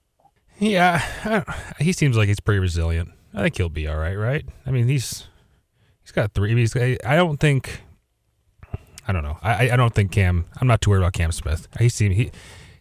[0.59, 1.43] Yeah,
[1.79, 3.11] he seems like he's pretty resilient.
[3.33, 4.45] I think he'll be all right, right?
[4.65, 5.27] I mean, he's
[6.01, 6.55] he's got three.
[6.55, 7.81] He's, I I don't think.
[9.07, 9.37] I don't know.
[9.41, 10.45] I I don't think Cam.
[10.59, 11.67] I'm not too worried about Cam Smith.
[11.79, 12.31] He seem he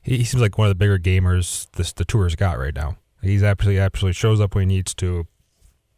[0.02, 2.96] he seems like one of the bigger gamers this the tour's got right now.
[3.22, 5.26] He's absolutely absolutely shows up when he needs to.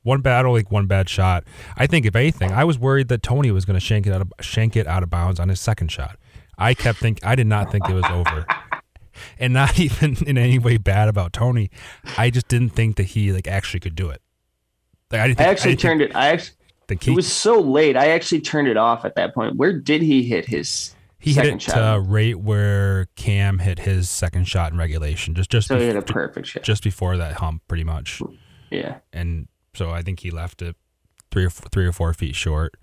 [0.02, 1.42] One bad, like one bad shot.
[1.76, 4.20] I think if anything, I was worried that Tony was going to shank it out
[4.20, 6.16] of shank it out of bounds on his second shot.
[6.56, 8.46] I kept think I did not think it was over
[9.38, 11.70] and not even in any way bad about Tony.
[12.16, 14.22] I just didn't think that he like actually could do it.
[15.10, 16.55] Like, I, didn't I think, actually didn't turned it I actually
[16.88, 17.96] think, think it he, was so late.
[17.96, 19.56] I actually turned it off at that point.
[19.56, 21.78] Where did he hit his he hit second it shot?
[21.78, 25.96] uh, right where Cam hit his second shot in regulation, just just so he hit
[25.96, 26.62] a perfect shot.
[26.62, 28.20] just before that hump, pretty much.
[28.70, 28.98] Yeah.
[29.12, 30.76] And so I think he left it
[31.30, 32.76] three or four, three or four feet short,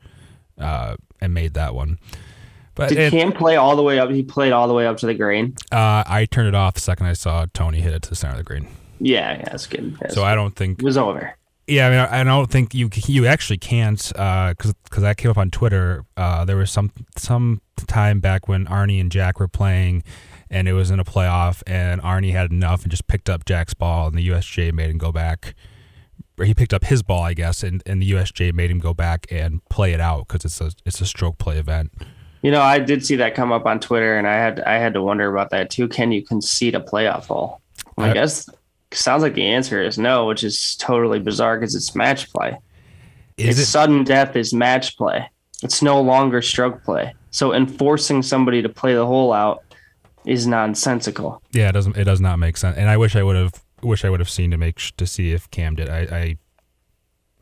[0.57, 1.99] uh, and made that one.
[2.75, 4.09] But Did it, Cam play all the way up?
[4.09, 5.55] He played all the way up to the green.
[5.71, 8.31] uh, I turned it off the second I saw Tony hit it to the center
[8.33, 8.67] of the green.
[8.99, 9.97] Yeah, yeah, that's good.
[9.99, 11.35] That's So I don't think it was over.
[11.67, 15.31] Yeah, I mean, I I don't think you you actually can't because because that came
[15.31, 16.05] up on Twitter.
[16.17, 20.03] Uh, there was some some time back when Arnie and Jack were playing,
[20.49, 23.73] and it was in a playoff, and Arnie had enough and just picked up Jack's
[23.73, 25.55] ball, and the USGA made him go back
[26.39, 28.93] or he picked up his ball, I guess, and, and the USGA made him go
[28.93, 31.91] back and play it out because it's a it's a stroke play event.
[32.41, 34.93] You know, I did see that come up on Twitter, and I had I had
[34.95, 35.87] to wonder about that too.
[35.87, 37.61] Can you concede a playoff hole?
[37.97, 38.49] I, I guess
[38.95, 42.57] sounds like the answer is no, which is totally bizarre because it's match play.
[43.37, 45.29] Is it's it, sudden death is match play.
[45.63, 47.15] It's no longer stroke play.
[47.31, 49.63] So enforcing somebody to play the hole out
[50.25, 51.41] is nonsensical.
[51.51, 51.97] Yeah, it doesn't.
[51.97, 52.77] It does not make sense.
[52.77, 55.31] And I wish I would have wish I would have seen to make to see
[55.31, 55.89] if Cam did.
[55.89, 56.37] I I,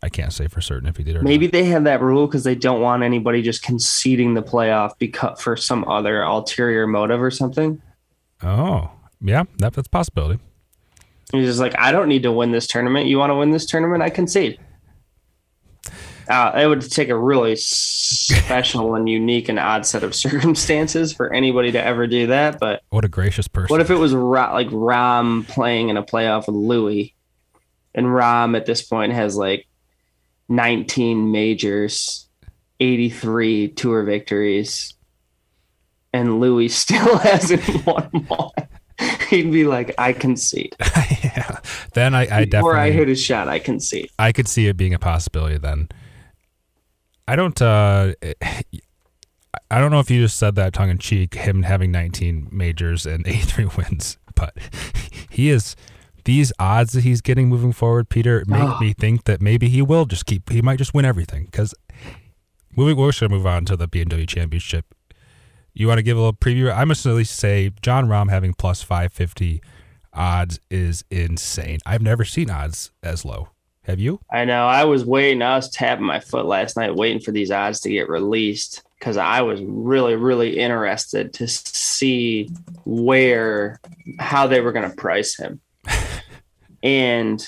[0.03, 1.51] I can't say for certain if he did or maybe not.
[1.51, 5.55] they have that rule because they don't want anybody just conceding the playoff because for
[5.55, 7.81] some other ulterior motive or something.
[8.41, 8.89] Oh
[9.21, 10.39] yeah, that, that's a possibility.
[11.31, 13.07] He's just like, I don't need to win this tournament.
[13.07, 14.03] You want to win this tournament?
[14.03, 14.59] I concede.
[16.31, 21.33] Uh, it would take a really special and unique and odd set of circumstances for
[21.33, 22.59] anybody to ever do that.
[22.59, 23.73] But what a gracious person!
[23.73, 27.13] What if it was Ra- like Rahm playing in a playoff with Louis,
[27.93, 29.67] and Rahm at this point has like
[30.47, 32.29] 19 majors,
[32.79, 34.93] 83 tour victories,
[36.13, 38.51] and Louis still hasn't won one.
[39.29, 40.75] He'd be like, "I concede."
[41.35, 41.59] Yeah.
[41.93, 44.09] Then I, I Before I hit a shot, I can see.
[44.19, 45.89] I could see it being a possibility then.
[47.27, 47.61] I don't.
[47.61, 48.13] Uh,
[49.69, 53.05] I don't know if you just said that tongue in cheek, him having 19 majors
[53.05, 54.57] and 83 wins, but
[55.29, 55.75] he is.
[56.23, 58.77] These odds that he's getting moving forward, Peter, make oh.
[58.79, 60.49] me think that maybe he will just keep.
[60.51, 61.73] He might just win everything because
[62.75, 62.95] moving.
[62.95, 64.85] We should move on to the BMW Championship.
[65.73, 66.71] You want to give a little preview?
[66.71, 69.61] I must at least say Jon Rahm having plus 550
[70.13, 71.79] odds is insane.
[71.85, 73.49] I've never seen odds as low.
[73.85, 74.19] Have you?
[74.31, 74.67] I know.
[74.67, 75.41] I was waiting.
[75.41, 79.17] I was tapping my foot last night, waiting for these odds to get released because
[79.17, 82.51] I was really, really interested to see
[82.85, 83.79] where,
[84.19, 85.59] how they were going to price him.
[86.83, 87.43] and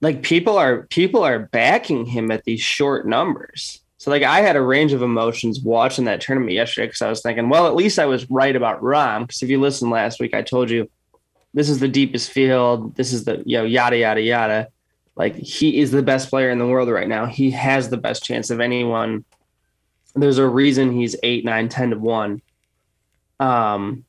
[0.00, 3.80] like people are people are backing him at these short numbers.
[3.98, 7.22] So like I had a range of emotions watching that tournament yesterday because I was
[7.22, 9.26] thinking, well, at least I was right about Rahm.
[9.26, 10.88] Because if you listened last week, I told you
[11.56, 12.94] this is the deepest field.
[12.96, 14.68] This is the you know yada yada yada.
[15.16, 17.24] Like he is the best player in the world right now.
[17.24, 19.24] He has the best chance of anyone.
[20.14, 22.42] There's a reason he's eight, nine, ten to one.
[23.40, 24.04] Um,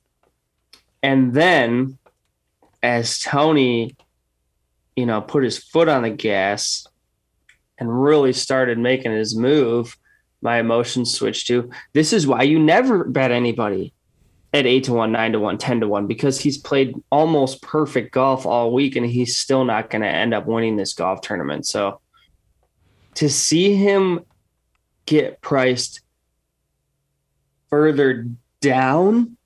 [1.01, 1.97] and then
[2.83, 3.95] as Tony,
[4.97, 6.85] you know, put his foot on the gas
[7.77, 9.97] and really started making his move,
[10.41, 13.93] my emotions switched to this is why you never bet anybody
[14.53, 18.13] at eight to one, nine to one, 10 to one, because he's played almost perfect
[18.13, 21.65] golf all week and he's still not going to end up winning this golf tournament.
[21.65, 21.99] So
[23.15, 24.21] to see him
[25.05, 26.01] get priced
[27.69, 28.27] further
[28.61, 29.37] down,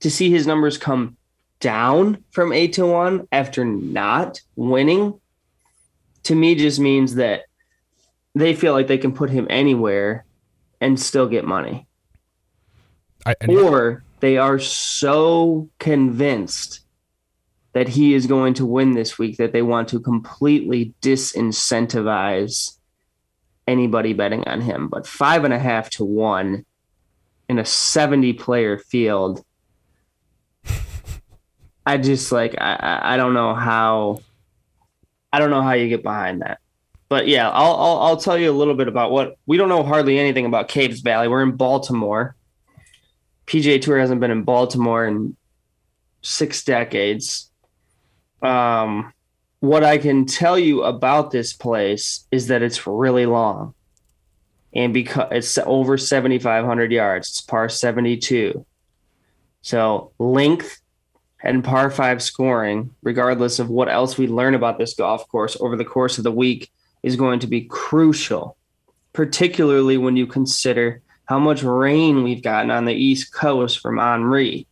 [0.00, 1.16] to see his numbers come
[1.60, 5.20] down from eight to one after not winning,
[6.24, 7.42] to me just means that
[8.34, 10.24] they feel like they can put him anywhere
[10.80, 11.86] and still get money.
[13.26, 16.80] I, or they are so convinced
[17.72, 22.76] that he is going to win this week that they want to completely disincentivize
[23.66, 24.88] anybody betting on him.
[24.88, 26.64] But five and a half to one
[27.48, 29.44] in a 70 player field.
[31.86, 34.20] I just like I, I don't know how
[35.32, 36.60] I don't know how you get behind that.
[37.08, 39.82] But yeah, I'll, I'll I'll tell you a little bit about what we don't know
[39.82, 41.26] hardly anything about Caves Valley.
[41.28, 42.36] We're in Baltimore.
[43.50, 45.36] PGA Tour hasn't been in Baltimore in
[46.22, 47.50] six decades.
[48.42, 49.12] Um,
[49.58, 53.74] what I can tell you about this place is that it's really long,
[54.72, 58.64] and because it's over seventy five hundred yards, it's par seventy two.
[59.62, 60.80] So length
[61.42, 65.74] and par five scoring, regardless of what else we learn about this golf course over
[65.74, 66.70] the course of the week,
[67.02, 68.56] is going to be crucial,
[69.12, 74.66] particularly when you consider how much rain we've gotten on the East Coast from Henri.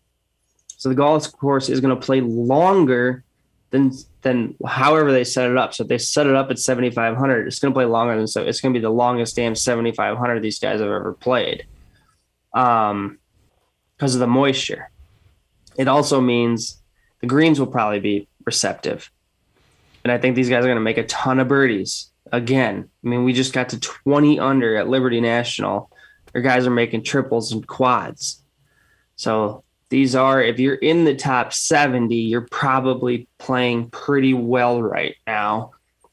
[0.76, 3.22] So the golf course is going to play longer
[3.70, 5.72] than than however they set it up.
[5.72, 8.42] So if they set it up at 7,500, it's going to play longer than so.
[8.42, 11.64] It's going to be the longest damn 7,500 these guys have ever played,
[12.52, 13.20] um,
[13.96, 14.90] because of the moisture.
[15.76, 16.82] It also means
[17.20, 19.12] the greens will probably be receptive,
[20.02, 22.90] and I think these guys are going to make a ton of birdies again.
[23.04, 25.92] I mean, we just got to 20 under at Liberty National
[26.42, 28.42] guys are making triples and quads.
[29.16, 35.16] So these are, if you're in the top 70, you're probably playing pretty well right
[35.26, 35.72] now.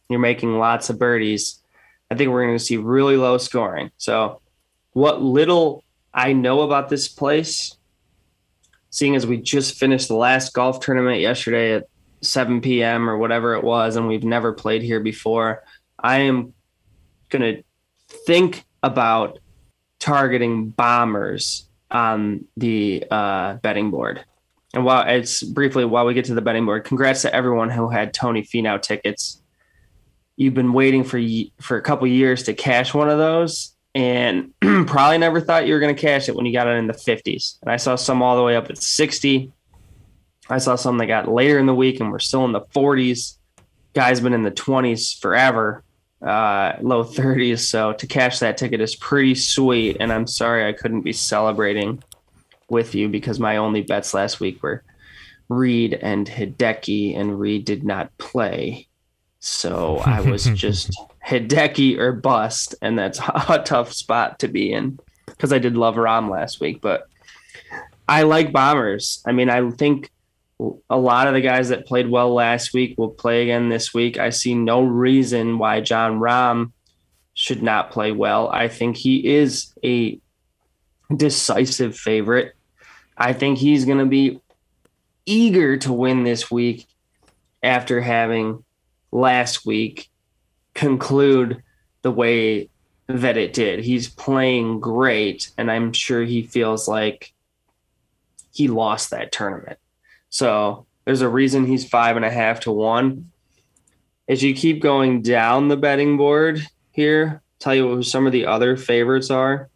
[0.09, 1.61] You're making lots of birdies.
[2.09, 3.91] I think we're going to see really low scoring.
[3.97, 4.41] So,
[4.93, 7.75] what little I know about this place,
[8.91, 11.87] seeing as we just finished the last golf tournament yesterday at
[12.21, 13.09] 7 p.m.
[13.09, 15.63] or whatever it was, and we've never played here before,
[15.99, 16.53] I am
[17.29, 17.63] going to
[18.25, 19.39] think about
[19.99, 24.23] targeting bombers on the uh, betting board.
[24.73, 27.89] And while it's briefly while we get to the betting board, congrats to everyone who
[27.89, 29.41] had Tony Finau tickets.
[30.35, 31.19] You've been waiting for
[31.61, 35.79] for a couple years to cash one of those, and probably never thought you were
[35.79, 37.57] going to cash it when you got it in the 50s.
[37.61, 39.51] And I saw some all the way up at 60.
[40.49, 43.37] I saw some that got later in the week and we're still in the 40s.
[43.93, 45.84] Guys been in the 20s forever,
[46.25, 47.59] uh, low 30s.
[47.59, 49.97] So to cash that ticket is pretty sweet.
[49.99, 52.03] And I'm sorry I couldn't be celebrating
[52.69, 54.83] with you because my only bets last week were
[55.47, 58.87] Reed and Hideki, and Reed did not play.
[59.39, 60.91] So I was just
[61.25, 63.19] Hideki or bust, and that's
[63.49, 66.81] a tough spot to be in because I did love Rahm last week.
[66.81, 67.07] But
[68.07, 69.21] I like Bombers.
[69.25, 70.09] I mean, I think
[70.89, 74.17] a lot of the guys that played well last week will play again this week.
[74.17, 76.71] I see no reason why Jon Rahm
[77.33, 78.49] should not play well.
[78.49, 80.19] I think he is a
[81.15, 82.55] decisive favorite.
[83.17, 84.39] I think he's going to be
[85.25, 86.87] eager to win this week
[87.61, 88.63] after having
[89.11, 90.09] last week
[90.73, 91.63] conclude
[92.03, 92.69] the way
[93.07, 93.79] that it did.
[93.79, 97.33] He's playing great, and I'm sure he feels like
[98.53, 99.79] he lost that tournament.
[100.35, 103.31] So there's a reason he's five and a half to one.
[104.27, 106.59] As you keep going down the betting board
[106.91, 109.69] here, tell you who some of the other favorites are.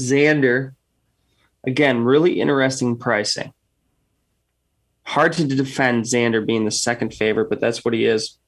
[0.00, 0.72] Xander,
[1.64, 3.52] again, really interesting pricing.
[5.02, 8.38] Hard to defend Xander being the second favorite, but that's what he is.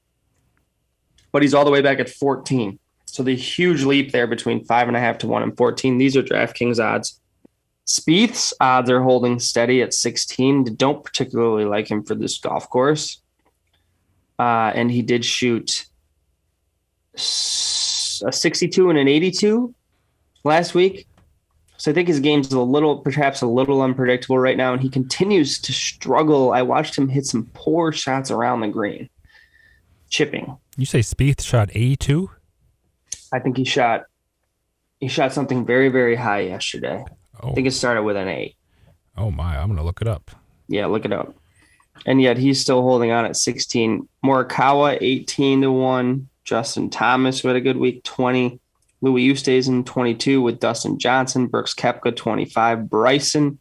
[1.32, 2.78] But he's all the way back at 14.
[3.04, 5.98] So the huge leap there between five and a half to one and 14.
[5.98, 7.20] These are DraftKings odds.
[7.86, 10.74] Spieth's odds are holding steady at 16.
[10.76, 13.20] Don't particularly like him for this golf course.
[14.38, 15.86] Uh, and he did shoot
[17.14, 19.74] a 62 and an 82
[20.44, 21.06] last week.
[21.76, 24.88] So I think his game's a little, perhaps a little unpredictable right now, and he
[24.88, 26.52] continues to struggle.
[26.52, 29.10] I watched him hit some poor shots around the green,
[30.08, 30.56] chipping.
[30.76, 32.30] You say Spieth shot 82?
[33.32, 34.04] I think he shot
[35.00, 37.04] he shot something very very high yesterday.
[37.42, 37.50] Oh.
[37.50, 38.56] I think it started with an eight.
[39.16, 39.58] Oh my!
[39.58, 40.30] I'm gonna look it up.
[40.68, 41.34] Yeah, look it up.
[42.06, 44.08] And yet he's still holding on at 16.
[44.24, 46.28] Morikawa 18 to one.
[46.44, 48.60] Justin Thomas who had a good week 20.
[49.00, 51.46] Louis Oosthuizen 22 with Dustin Johnson.
[51.46, 52.88] Brooks Koepka 25.
[52.88, 53.58] Bryson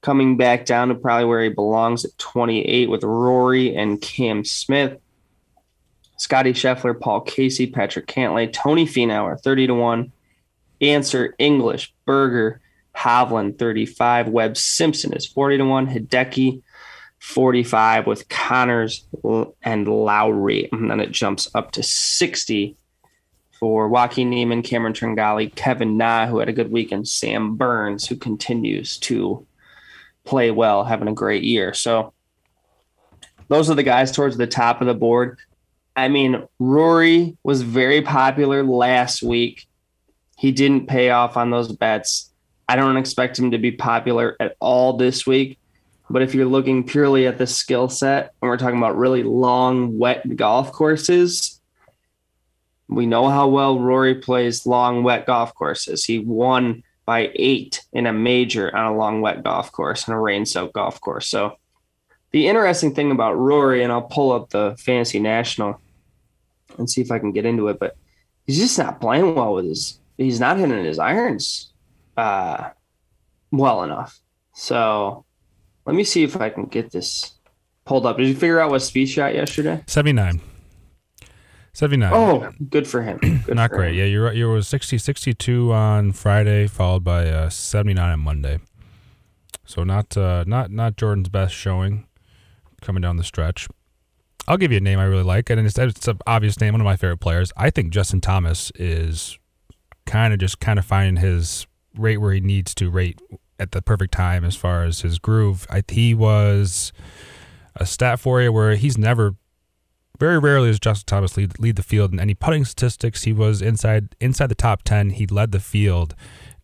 [0.00, 4.98] coming back down to probably where he belongs at 28 with Rory and Cam Smith.
[6.16, 10.12] Scotty Scheffler, Paul Casey, Patrick Cantlay, Tony Finau 30 to 1.
[10.80, 12.60] Harris English, Berger,
[12.96, 14.28] Hovland 35.
[14.28, 15.86] Webb Simpson is 40 to 1.
[15.88, 16.62] Hideki
[17.18, 19.06] 45 with Conners
[19.62, 20.68] and Lowry.
[20.72, 22.76] And then it jumps up to 60
[23.58, 28.06] for Joaquin Niemann, Cameron Tringale, Kevin Na, who had a good week, and Sam Burns,
[28.06, 29.46] who continues to
[30.24, 31.72] play well, having a great year.
[31.72, 32.12] So
[33.48, 35.38] those are the guys towards the top of the board.
[35.96, 39.66] I mean, Rory was very popular last week.
[40.36, 42.32] He didn't pay off on those bets.
[42.68, 45.58] I don't expect him to be popular at all this week.
[46.10, 49.98] But if you're looking purely at the skill set, and we're talking about really long,
[49.98, 51.60] wet golf courses,
[52.88, 56.04] we know how well Rory plays long, wet golf courses.
[56.04, 60.18] He won by eight in a major on a long, wet golf course and a
[60.18, 61.26] rain soaked golf course.
[61.26, 61.56] So,
[62.32, 65.80] the interesting thing about Rory, and I'll pull up the Fantasy National
[66.76, 67.96] and see if I can get into it, but
[68.46, 71.72] he's just not playing well with his, he's not hitting his irons
[72.16, 72.70] uh,
[73.50, 74.20] well enough.
[74.54, 75.24] So,
[75.84, 77.34] let me see if I can get this
[77.84, 78.16] pulled up.
[78.16, 79.82] Did you figure out what Spieth shot yesterday?
[79.86, 80.40] 79.
[81.72, 82.12] 79.
[82.14, 83.18] Oh, good for him.
[83.18, 83.90] Good Not for great.
[83.90, 83.98] Him.
[83.98, 84.32] Yeah, you're.
[84.32, 88.60] You were 60, 62 on Friday, followed by uh, 79 on Monday.
[89.66, 92.06] So not uh, not not Jordan's best showing
[92.80, 93.66] coming down the stretch.
[94.46, 96.80] I'll give you a name I really like, and it's, it's an obvious name, one
[96.82, 97.50] of my favorite players.
[97.56, 99.38] I think Justin Thomas is
[100.04, 103.20] kind of just kind of finding his rate where he needs to rate
[103.58, 105.66] at the perfect time as far as his groove.
[105.70, 106.92] I, he was
[107.76, 109.36] a stat for you where he's never
[110.18, 113.24] very rarely does Justin Thomas lead lead the field in any putting statistics.
[113.24, 115.10] He was inside inside the top ten.
[115.10, 116.14] He led the field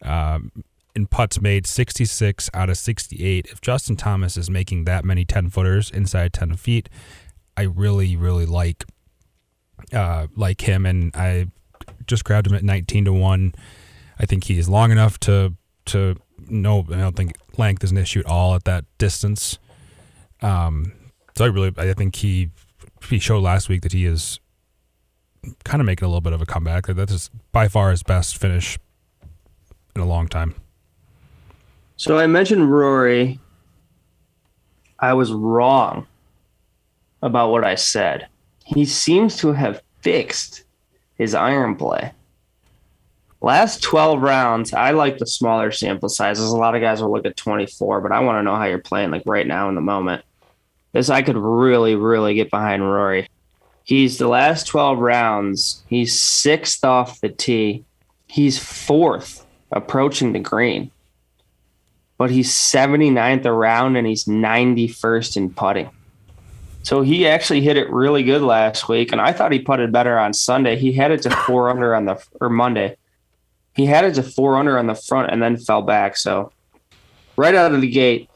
[0.03, 0.53] um,
[0.95, 3.47] in putts made, sixty six out of sixty eight.
[3.47, 6.89] If Justin Thomas is making that many ten footers inside ten feet,
[7.57, 8.85] I really really like
[9.93, 11.49] uh, like him, and I
[12.07, 13.53] just grabbed him at nineteen to one.
[14.21, 15.55] I think he is long enough to
[15.87, 16.17] to
[16.49, 16.81] no.
[16.91, 19.59] I don't think length is an issue at all at that distance.
[20.43, 20.93] Um,
[21.37, 22.51] So I really, I think he
[23.09, 24.39] he showed last week that he is
[25.65, 26.87] kind of making a little bit of a comeback.
[26.87, 28.79] That is by far his best finish
[29.97, 30.55] in a long time.
[31.97, 33.39] So I mentioned Rory.
[34.99, 36.07] I was wrong
[37.23, 38.29] about what I said.
[38.65, 40.65] He seems to have fixed
[41.17, 42.13] his iron play.
[43.43, 46.51] Last 12 rounds, I like the smaller sample sizes.
[46.51, 48.79] A lot of guys will look at 24, but I want to know how you're
[48.79, 50.23] playing like right now in the moment.
[50.93, 53.29] This I could really, really get behind Rory.
[53.85, 57.85] He's the last 12 rounds, he's sixth off the tee.
[58.27, 60.93] He's fourth approaching the green.
[62.17, 65.91] But he's 79th around and he's 91st in putting.
[66.83, 70.19] So he actually hit it really good last week, and I thought he putted better
[70.19, 70.77] on Sunday.
[70.77, 72.97] He had it to four under on the or Monday.
[73.75, 76.17] He had it to four under on the front and then fell back.
[76.17, 76.53] So
[77.37, 78.29] right out of the gate,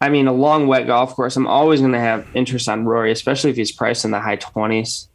[0.00, 1.36] I mean, a long wet golf course.
[1.36, 4.36] I'm always going to have interest on Rory, especially if he's priced in the high
[4.36, 5.08] twenties.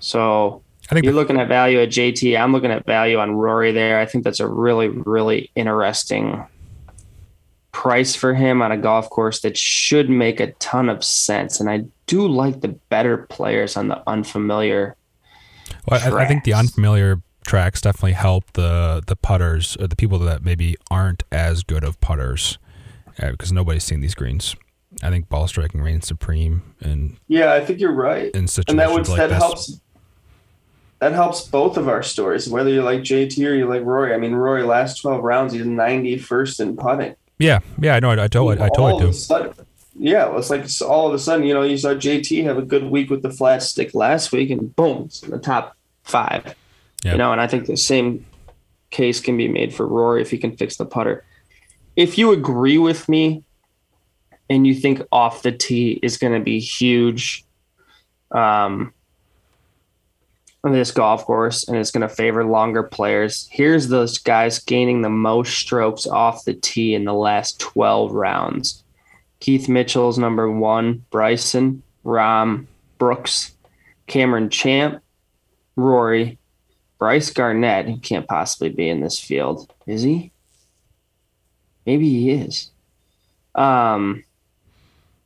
[0.00, 2.38] So I think you're looking at value at JT.
[2.38, 3.98] I'm looking at value on Rory there.
[3.98, 6.44] I think that's a really, really interesting
[7.72, 11.60] price for him on a golf course that should make a ton of sense.
[11.60, 14.96] And I do like the better players on the unfamiliar.
[15.86, 20.18] Well, I, I, think the unfamiliar tracks definitely help the the putters or the people
[20.18, 22.58] that maybe aren't as good of putters
[23.22, 24.56] uh, because nobody's seen these greens.
[25.02, 28.34] I think ball striking reigns supreme, and yeah, I think you're right.
[28.34, 29.80] In situations and that would, like that helps.
[30.98, 34.14] That helps both of our stories, whether you like JT or you like Rory.
[34.14, 37.14] I mean, Rory last twelve rounds, he's ninety first in putting.
[37.38, 38.10] Yeah, yeah, I know.
[38.10, 39.12] I, I totally, I totally do.
[39.12, 39.52] Sudden,
[39.98, 42.84] yeah, it's like all of a sudden, you know, you saw JT have a good
[42.84, 46.54] week with the flat stick last week, and boom, it's in the top five.
[47.04, 47.12] Yep.
[47.12, 48.24] You know, and I think the same
[48.90, 51.24] case can be made for Rory if he can fix the putter
[51.96, 53.42] if you agree with me
[54.48, 57.44] and you think off the tee is going to be huge
[58.30, 58.92] um,
[60.62, 65.00] on this golf course and it's going to favor longer players, here's those guys gaining
[65.00, 68.84] the most strokes off the tee in the last 12 rounds.
[69.40, 72.66] Keith Mitchell's number one, Bryson, Rahm,
[72.98, 73.52] Brooks,
[74.06, 75.02] Cameron Champ,
[75.76, 76.38] Rory,
[76.98, 79.72] Bryce Garnett, who can't possibly be in this field.
[79.86, 80.32] Is he?
[81.84, 82.70] Maybe he is.
[83.54, 84.24] Um,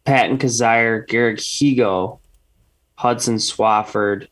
[0.04, 2.18] Patton Kizzire, Garrick Higo,
[2.96, 4.28] Hudson Swafford.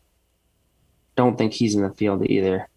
[1.17, 2.69] Don't think he's in the field either.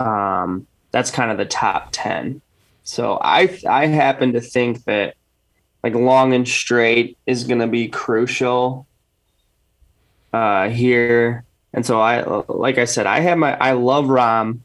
[0.00, 2.42] Um, that's kind of the top 10.
[2.84, 5.14] So I I happen to think that
[5.82, 8.86] like long and straight is going to be crucial
[10.32, 11.44] uh, here.
[11.74, 14.60] And so I like I said I have my I love Rahm.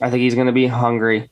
[0.00, 1.30] I think he's going to be hungry.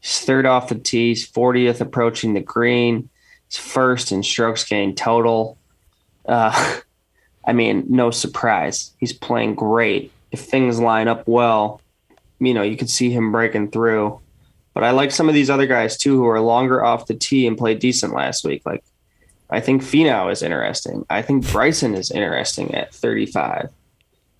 [0.00, 1.08] He's third off the tee.
[1.08, 3.08] He's 40th approaching the green.
[3.48, 5.58] He's first in strokes gained total.
[6.26, 6.80] Uh,
[7.46, 8.92] I mean, no surprise.
[8.98, 10.12] He's playing great.
[10.32, 11.80] If things line up well,
[12.40, 14.20] you know, you could see him breaking through.
[14.74, 17.46] But I like some of these other guys too who are longer off the tee
[17.46, 18.62] and played decent last week.
[18.66, 18.84] Like,
[19.48, 21.06] I think Finau is interesting.
[21.08, 23.70] I think Bryson is interesting at 35.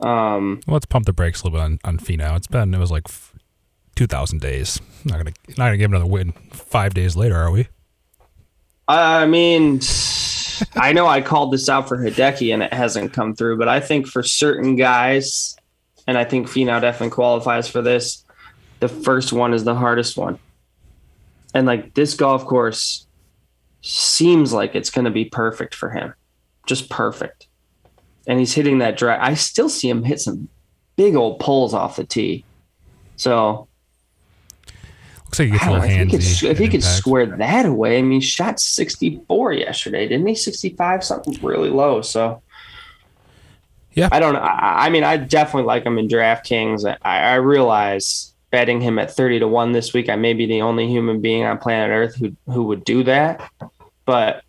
[0.01, 2.37] Um, well, let's pump the brakes a little bit on, on Finau.
[2.37, 3.07] It's been, it was like
[3.95, 4.81] two thousand days.
[5.05, 7.69] Not gonna not gonna give another win five days later, are we?
[8.89, 9.81] I mean,
[10.75, 13.81] I know I called this out for Hideki and it hasn't come through, but I
[13.81, 15.57] think for certain guys,
[16.07, 18.25] and I think Finau definitely qualifies for this.
[18.81, 20.39] The first one is the hardest one,
[21.55, 23.07] and like this golf course
[23.81, 26.13] seems like it's going to be perfect for him,
[26.67, 27.46] just perfect.
[28.27, 29.21] And he's hitting that drive.
[29.21, 30.49] I still see him hit some
[30.97, 32.45] big old pulls off the tee.
[33.17, 33.69] So
[35.27, 37.99] Looks like he gets a little if he could, if he could square that away,
[37.99, 40.37] I mean, shot 64 yesterday, didn't he?
[40.37, 42.01] 65, something really low.
[42.01, 42.43] So,
[43.93, 44.41] yeah, I don't know.
[44.41, 46.87] I, I mean, I definitely like him in DraftKings.
[47.03, 50.63] I, I realize betting him at 30 to 1 this week, I may be the
[50.63, 53.51] only human being on planet Earth who, who would do that.
[54.05, 54.45] But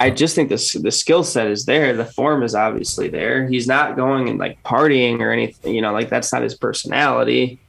[0.00, 1.96] I just think the the skill set is there.
[1.96, 3.46] The form is obviously there.
[3.46, 7.60] He's not going and like partying or anything, you know, like that's not his personality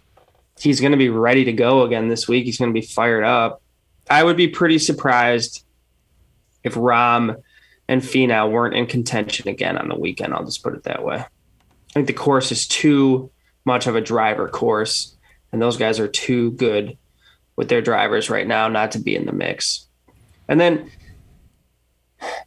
[0.59, 2.45] he's going to be ready to go again this week.
[2.45, 3.61] He's going to be fired up.
[4.09, 5.63] I would be pretty surprised
[6.63, 7.41] if Rahm
[7.87, 10.33] and Finau weren't in contention again on the weekend.
[10.33, 11.17] I'll just put it that way.
[11.17, 13.31] I think the course is too
[13.65, 15.15] much of a driver course,
[15.51, 16.97] and those guys are too good
[17.55, 19.87] with their drivers right now not to be in the mix.
[20.47, 20.91] And then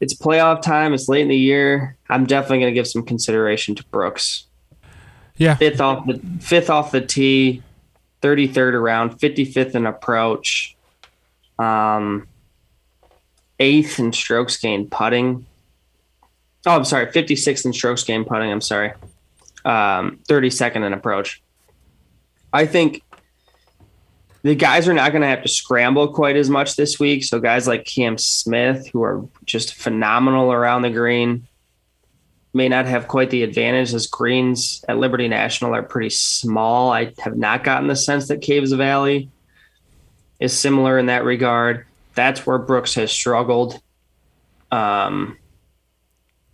[0.01, 0.95] it's playoff time.
[0.95, 1.97] It's late in the year.
[2.09, 4.47] I'm definitely going to give some consideration to Brooks.
[5.37, 7.63] Yeah, fifth off the fifth off the tee
[8.23, 10.77] 33rd around, 55th in approach.
[11.59, 12.29] Um,
[13.59, 15.47] eighth in strokes gained putting.
[16.65, 18.51] Oh, I'm sorry, 56th in strokes gained putting.
[18.51, 18.93] I'm sorry,
[19.65, 21.43] um, 32nd in approach.
[22.53, 23.03] I think
[24.43, 27.25] the guys are not going to have to scramble quite as much this week.
[27.25, 31.47] So guys like Cam Smith, who are just phenomenal around the green,
[32.53, 36.93] may not have quite the advantage as greens at Liberty National are pretty small.
[36.93, 39.31] I have not gotten the sense that Caves Valley
[40.41, 41.87] is similar in that regard.
[42.15, 43.81] That's where Brooks has struggled.
[44.71, 45.39] Um,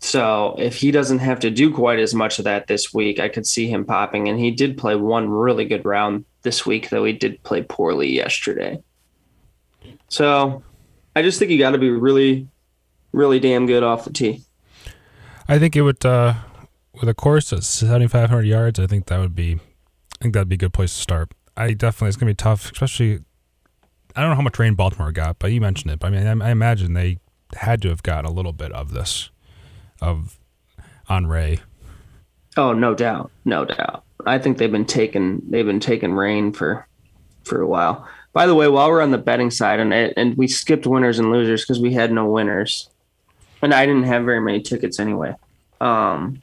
[0.01, 3.29] so if he doesn't have to do quite as much of that this week, I
[3.29, 4.29] could see him popping.
[4.29, 8.11] And he did play one really good round this week, though he did play poorly
[8.11, 8.83] yesterday.
[10.09, 10.63] So
[11.15, 12.49] I just think you got to be really,
[13.13, 14.43] really damn good off the tee.
[15.49, 16.35] I think it would uh,
[16.95, 18.79] with a course at 7,500 yards.
[18.79, 21.33] I think that would be, I think that'd be a good place to start.
[21.57, 23.21] I definitely it's gonna be tough, especially.
[24.15, 25.99] I don't know how much rain Baltimore got, but you mentioned it.
[25.99, 27.19] But I mean, I, I imagine they
[27.57, 29.31] had to have gotten a little bit of this,
[30.01, 30.39] of
[31.09, 31.61] Henri.
[32.57, 34.05] Oh, no doubt, no doubt.
[34.27, 36.87] I think they've been taking they've been taking rain for
[37.45, 38.09] for a while.
[38.33, 41.31] By the way, while we're on the betting side, and and we skipped winners and
[41.31, 42.89] losers because we had no winners
[43.63, 45.35] and I didn't have very many tickets anyway.
[45.81, 46.43] Um,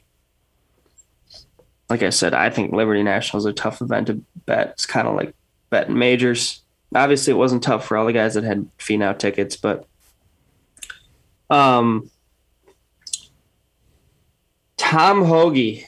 [1.88, 4.70] like I said, I think Liberty National is a tough event to bet.
[4.70, 5.34] It's kind of like
[5.70, 6.62] betting majors.
[6.94, 9.86] Obviously, it wasn't tough for all the guys that had Finau tickets, but
[11.50, 12.10] um,
[14.76, 15.84] Tom Hoge.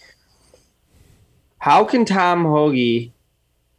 [1.58, 3.10] How can Tom Hoge?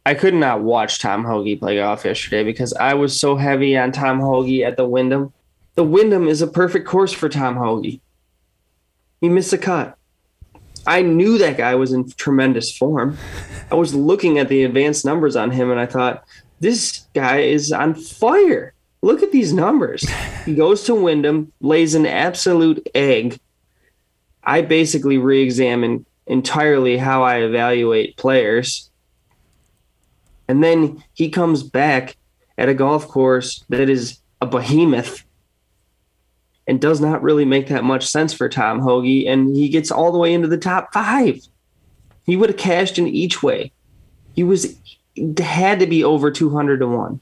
[0.06, 3.92] I could not watch Tom Hoge play golf yesterday because I was so heavy on
[3.92, 5.32] Tom Hoge at the Wyndham
[5.80, 8.00] the Wyndham is a perfect course for Tom Hoge.
[9.20, 9.96] He missed a cut.
[10.86, 13.16] I knew that guy was in tremendous form.
[13.70, 16.24] I was looking at the advanced numbers on him and I thought,
[16.58, 18.74] this guy is on fire.
[19.02, 20.06] Look at these numbers.
[20.44, 23.40] He goes to Wyndham, lays an absolute egg.
[24.44, 28.88] I basically re examine entirely how I evaluate players.
[30.48, 32.16] And then he comes back
[32.56, 35.24] at a golf course that is a behemoth
[36.68, 39.24] and does not really make that much sense for Tom Hoge.
[39.26, 41.40] And he gets all the way into the top five.
[42.24, 43.72] He would have cashed in each way.
[44.34, 44.78] He was
[45.38, 47.20] had to be over 200 to 1.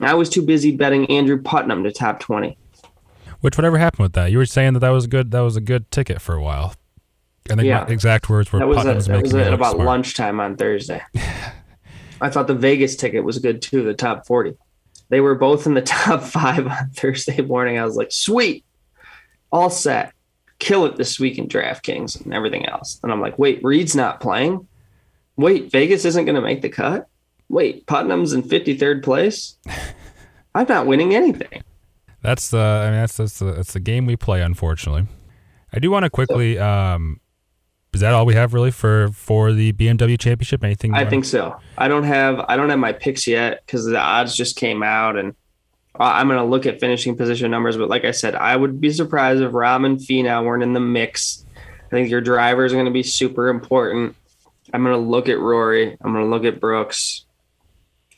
[0.00, 2.56] I was too busy betting Andrew Putnam to top 20.
[3.40, 4.30] Which whatever happened with that?
[4.30, 5.32] You were saying that that was good.
[5.32, 6.74] That was a good ticket for a while.
[7.50, 7.84] I think yeah.
[7.84, 9.86] my exact words were that was, a, that was at about smart.
[9.86, 11.02] lunchtime on Thursday.
[12.20, 14.56] I thought the Vegas ticket was good too, the top 40.
[15.10, 17.78] They were both in the top five on Thursday morning.
[17.78, 18.64] I was like, sweet,
[19.52, 20.14] all set,
[20.58, 22.98] kill it this week in DraftKings and everything else.
[23.02, 24.66] And I'm like, wait, Reed's not playing.
[25.36, 27.08] Wait, Vegas isn't going to make the cut.
[27.48, 29.58] Wait, Putnam's in 53rd place.
[30.54, 31.62] I'm not winning anything.
[32.22, 32.58] That's the.
[32.58, 34.40] I mean, that's that's the that's the game we play.
[34.40, 35.06] Unfortunately,
[35.74, 37.20] I do want to quickly so, um,
[37.94, 40.64] is that all we have really for for the BMW Championship?
[40.64, 40.94] Anything?
[40.94, 41.56] I think so.
[41.78, 45.16] I don't have I don't have my picks yet because the odds just came out,
[45.16, 45.34] and
[45.96, 47.76] I'm going to look at finishing position numbers.
[47.76, 50.80] But like I said, I would be surprised if Rahm and Finau weren't in the
[50.80, 51.44] mix.
[51.86, 54.16] I think your drivers are going to be super important.
[54.72, 55.96] I'm going to look at Rory.
[56.00, 57.24] I'm going to look at Brooks.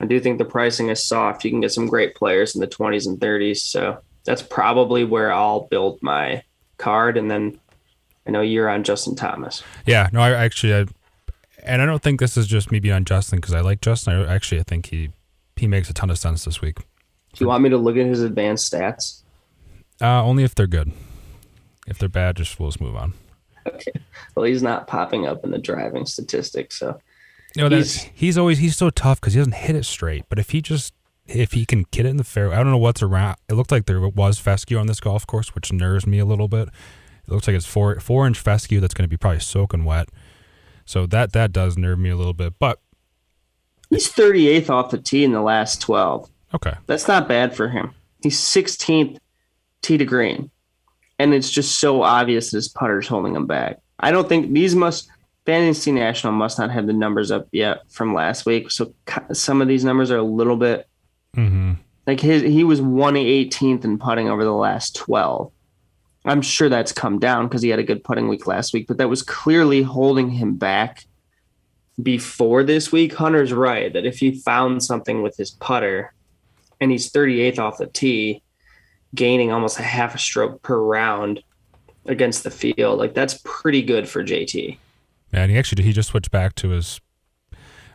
[0.01, 1.45] I do think the pricing is soft.
[1.45, 3.59] You can get some great players in the 20s and 30s.
[3.59, 6.43] So that's probably where I'll build my
[6.79, 7.16] card.
[7.16, 7.59] And then
[8.27, 9.62] I know you're on Justin Thomas.
[9.87, 10.87] Yeah, no, I actually, I,
[11.64, 14.14] and I don't think this is just me being on Justin because I like Justin.
[14.14, 15.11] I actually, I think he
[15.57, 16.79] he makes a ton of sense this week.
[17.33, 19.22] Do you want me to look at his advanced stats?
[20.01, 20.93] Uh, only if they're good.
[21.87, 23.14] If they're bad, just we'll just move on.
[23.66, 23.93] Okay.
[24.35, 27.01] Well, he's not popping up in the driving statistics, so.
[27.57, 30.24] No, he's, he's always he's so tough because he doesn't hit it straight.
[30.29, 30.93] But if he just
[31.27, 33.37] if he can get it in the fairway, I don't know what's around.
[33.49, 36.49] It looked like there was fescue on this golf course, which nerves me a little
[36.49, 36.68] bit.
[37.27, 40.09] It looks like it's four four inch fescue that's going to be probably soaking wet.
[40.85, 42.55] So that that does nerve me a little bit.
[42.59, 42.81] But
[43.91, 46.31] he's 38th off the tee in the last 12.
[46.55, 47.93] Okay, that's not bad for him.
[48.22, 49.18] He's 16th
[49.83, 50.51] tee to green,
[51.18, 53.81] and it's just so obvious that his putter's holding him back.
[54.01, 55.11] I don't think these must.
[55.45, 58.93] Fantasy National must not have the numbers up yet from last week, so
[59.33, 60.89] some of these numbers are a little bit
[61.37, 61.74] mm-hmm.
[62.05, 62.43] like his.
[62.43, 65.53] He was 118th in putting over the last 12.
[66.27, 68.99] I'm sure that's come down because he had a good putting week last week, but
[68.99, 71.07] that was clearly holding him back
[72.03, 73.14] before this week.
[73.14, 76.12] Hunter's right that if he found something with his putter
[76.81, 78.43] and he's 38th off the tee,
[79.14, 81.43] gaining almost a half a stroke per round
[82.07, 84.79] against the field, like that's pretty good for JT.
[85.33, 87.01] And he actually he just switched back to his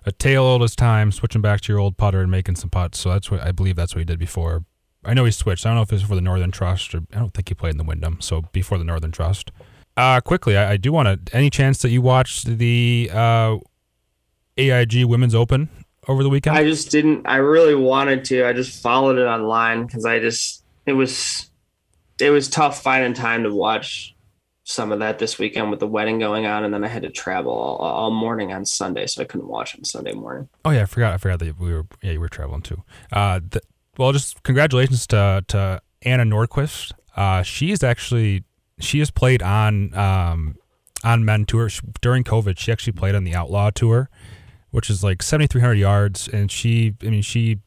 [0.05, 2.99] a tail old as time, switching back to your old putter and making some putts.
[2.99, 4.63] So that's what I believe that's what he did before
[5.03, 5.65] I know he switched.
[5.65, 7.55] I don't know if it was for the Northern Trust or I don't think he
[7.55, 8.21] played in the Wyndham.
[8.21, 9.51] So before the Northern Trust.
[9.97, 11.35] Uh, quickly, I, I do want to.
[11.35, 13.57] Any chance that you watched the uh,
[14.57, 15.69] AIG Women's Open
[16.07, 16.57] over the weekend?
[16.57, 17.27] I just didn't.
[17.27, 18.47] I really wanted to.
[18.47, 21.49] I just followed it online because I just it was
[22.19, 24.15] it was tough finding time to watch
[24.63, 27.09] some of that this weekend with the wedding going on, and then I had to
[27.09, 30.47] travel all, all morning on Sunday, so I couldn't watch on Sunday morning.
[30.63, 31.13] Oh yeah, I forgot.
[31.13, 32.83] I forgot that we were yeah you were traveling too.
[33.11, 33.61] Uh, the,
[33.97, 36.93] well, just congratulations to to Anna Nordqvist.
[37.15, 38.43] Uh, she's actually
[38.79, 40.55] she has played on um
[41.03, 41.69] on men tour
[42.01, 42.57] during COVID.
[42.57, 44.09] She actually played on the Outlaw tour,
[44.71, 47.59] which is like seventy three hundred yards, and she I mean she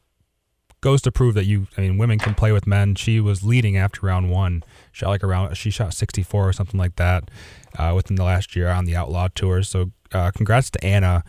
[0.81, 2.95] goes to prove that you I mean women can play with men.
[2.95, 4.63] She was leading after round one.
[4.91, 7.29] Shot like around she shot sixty four or something like that
[7.77, 9.63] uh, within the last year on the Outlaw tour.
[9.63, 11.23] So uh, congrats to Anna.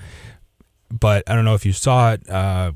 [0.89, 2.73] But I don't know if you saw it uh,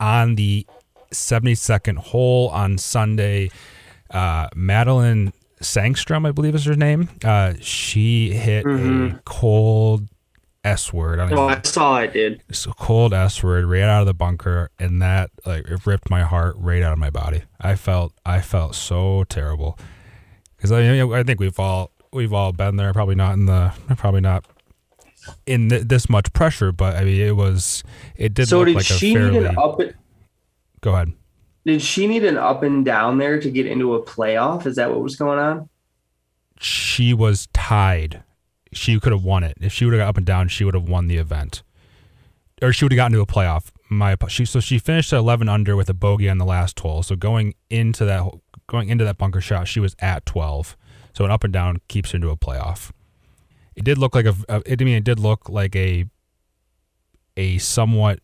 [0.00, 0.66] on the
[1.12, 3.50] 72nd hole on Sunday.
[4.10, 7.08] Uh, Madelene Sagström, I believe is her name.
[7.24, 9.18] Uh, she hit Mhm.
[9.18, 10.08] a cold
[10.64, 11.18] S word.
[11.18, 11.48] I Oh, know.
[11.48, 12.42] that's all I did.
[12.48, 16.08] It's a cold S word right out of the bunker, and that like it ripped
[16.10, 17.42] my heart right out of my body.
[17.60, 19.78] I felt I felt so terrible
[20.56, 22.92] because I mean, I think we've all we've all been there.
[22.92, 24.44] Probably not in the probably not
[25.46, 27.82] in th- this much pressure, but I mean it was
[28.16, 29.40] it did So look did like a she fairly.
[29.40, 29.80] need an up?
[29.80, 29.94] and-
[30.82, 31.12] Go ahead.
[31.64, 34.66] Did she need an up and down there to get into a playoff?
[34.66, 35.68] Is that what was going on?
[36.62, 38.22] she was tied.
[38.72, 40.48] She could have won it if she would have got up and down.
[40.48, 41.62] She would have won the event,
[42.62, 43.70] or she would have gotten to a playoff.
[43.90, 47.02] My she so she finished at eleven under with a bogey on the last hole.
[47.02, 48.30] So going into that
[48.66, 50.76] going into that bunker shot, she was at twelve.
[51.12, 52.90] So an up and down keeps her into a playoff.
[53.74, 54.34] It did look like a.
[54.48, 56.06] a it, I mean, it did look like a
[57.36, 58.20] a somewhat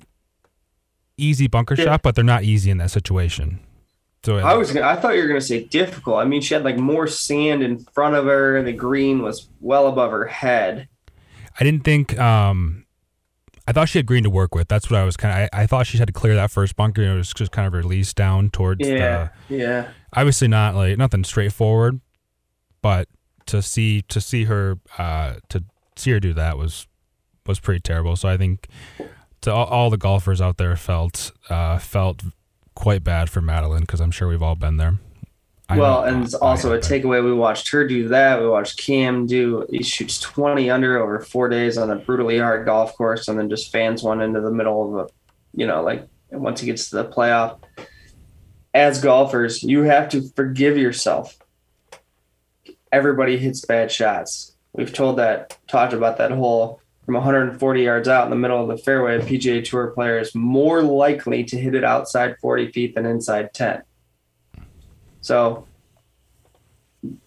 [1.18, 1.84] easy bunker Yeah.
[1.84, 3.60] shot, but they're not easy in that situation.
[4.24, 4.72] So I was.
[4.72, 6.16] Gonna, I thought you were going to say difficult.
[6.18, 8.56] I mean, she had like more sand in front of her.
[8.56, 10.88] And the green was well above her head.
[11.60, 12.18] I didn't think.
[12.18, 12.84] Um,
[13.66, 14.66] I thought she had green to work with.
[14.68, 15.48] That's what I was kind of.
[15.52, 17.02] I, I thought she had to clear that first bunker.
[17.02, 19.56] And it was just kind of released down towards Yeah, the.
[19.56, 19.88] yeah.
[20.14, 22.00] Obviously, not like nothing straightforward,
[22.82, 23.08] but
[23.46, 25.62] to see to see her uh, to
[25.96, 26.86] see her do that was
[27.46, 28.16] was pretty terrible.
[28.16, 28.68] So I think
[29.42, 32.22] to all, all the golfers out there felt uh, felt
[32.74, 34.98] quite bad for Madelene because I'm sure we've all been there.
[35.68, 37.22] I well, know and it's also a takeaway.
[37.22, 38.40] We watched her do that.
[38.40, 39.66] We watched Cam do.
[39.70, 43.50] He shoots twenty under over four days on a brutally hard golf course, and then
[43.50, 45.12] just fans one into the middle of a,
[45.54, 47.58] you know, like once he gets to the playoff.
[48.74, 51.36] As golfers, you have to forgive yourself.
[52.92, 54.54] Everybody hits bad shots.
[54.72, 58.68] We've told that, talked about that hole from 140 yards out in the middle of
[58.68, 59.16] the fairway.
[59.16, 63.54] A PGA Tour player is more likely to hit it outside 40 feet than inside
[63.54, 63.80] 10.
[65.22, 65.66] So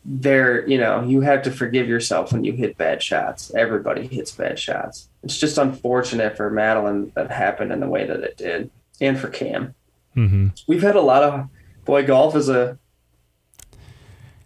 [0.06, 3.52] there, you know, you have to forgive yourself when you hit bad shots.
[3.56, 5.10] Everybody hits bad shots.
[5.24, 8.70] It's just unfortunate for Madelene that happened in the way that it did,
[9.02, 9.74] and for Cam.
[10.16, 10.52] Mhm.
[10.68, 11.48] We've had a lot of
[11.86, 12.78] boy golf is a,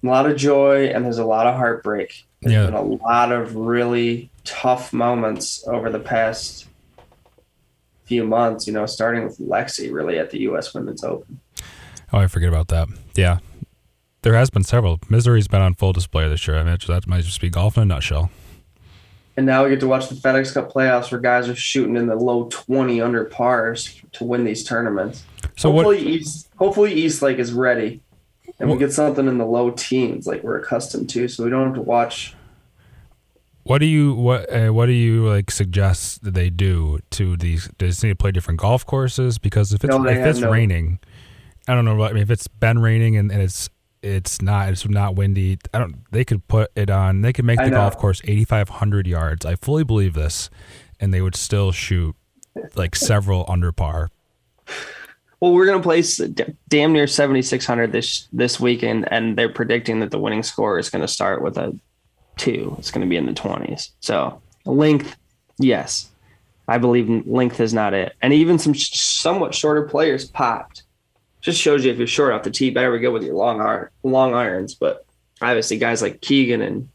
[0.01, 2.23] a lot of joy and there's a lot of heartbreak.
[2.45, 2.65] There's Yeah.
[2.67, 6.67] been a lot of really tough moments over the past
[8.03, 8.67] few months.
[8.67, 10.73] You know, starting with Lexi really at the U.S.
[10.73, 11.39] Women's Open.
[12.13, 12.87] Oh, I forget about that.
[13.15, 13.39] Yeah.
[14.21, 14.99] There has been several.
[15.09, 16.57] Misery's been on full display this year.
[16.57, 18.29] I mean, that might just be golf in a nutshell.
[19.37, 22.05] And now we get to watch the FedEx Cup playoffs where guys are shooting in
[22.07, 25.23] the low 20 under pars to win these tournaments.
[25.57, 26.07] So hopefully what?
[26.07, 28.01] East hopefully East Lake is ready.
[28.59, 31.49] And we What- get something in the low teens like we're accustomed to, so we
[31.49, 32.34] don't have to watch
[33.65, 37.67] What do you what uh, what do you like suggest that they do to these?
[37.79, 39.39] Does they need to play different golf courses?
[39.39, 40.99] Because if it's No, if it's no- raining,
[41.67, 41.99] I don't know.
[42.03, 43.71] I mean, if it's been raining and, and it's
[44.03, 45.95] it's not it's not windy, I don't.
[46.11, 47.21] They could put it on.
[47.21, 49.47] They could make the golf course eighty five hundred yards.
[49.47, 50.51] I fully believe this,
[50.99, 52.15] and they would still shoot
[52.75, 54.11] like several under par.
[55.39, 56.17] Well, we're gonna place
[56.69, 60.77] damn near seventy six hundred this this weekend, and they're predicting that the winning score
[60.77, 61.75] is gonna start with a
[62.37, 62.75] two.
[62.79, 63.91] It's gonna be in the twenties.
[63.99, 65.15] So length,
[65.57, 66.09] yes,
[66.67, 70.83] I believe length is not it, and even some sh- somewhat shorter players popped.
[71.41, 73.61] Just shows you if you're short off the tee, better we go with your long
[73.61, 74.73] iron, long irons.
[74.73, 75.05] But
[75.41, 76.89] obviously, guys like Keegan and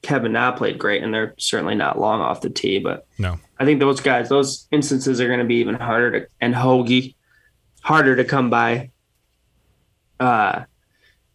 [0.00, 2.78] Kevin Na played great, and they're certainly not long off the tee.
[2.78, 3.38] But No.
[3.58, 7.14] I think those guys, those instances are going to be even harder to and hoagie
[7.82, 8.90] harder to come by
[10.18, 10.64] uh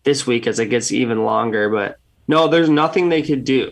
[0.04, 1.70] this week as it gets even longer.
[1.70, 3.72] But no, there's nothing they could do.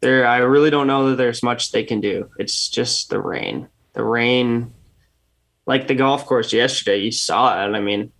[0.00, 2.30] There, I really don't know that there's much they can do.
[2.38, 3.68] It's just the rain.
[3.94, 4.72] The rain,
[5.66, 7.74] like the golf course yesterday, you saw it.
[7.74, 8.12] I mean,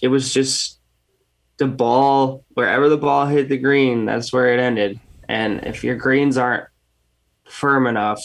[0.00, 0.78] it was just
[1.58, 4.98] the ball wherever the ball hit the green, that's where it ended.
[5.28, 6.68] And if your greens aren't
[7.48, 8.20] firm enough,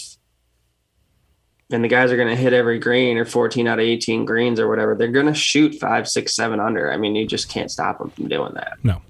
[1.70, 4.60] and the guys are going to hit every green or 14 out of 18 greens
[4.60, 6.92] or whatever, they're going to shoot five, six, seven under.
[6.92, 8.78] I mean, you just can't stop them from doing that.
[8.84, 9.02] No,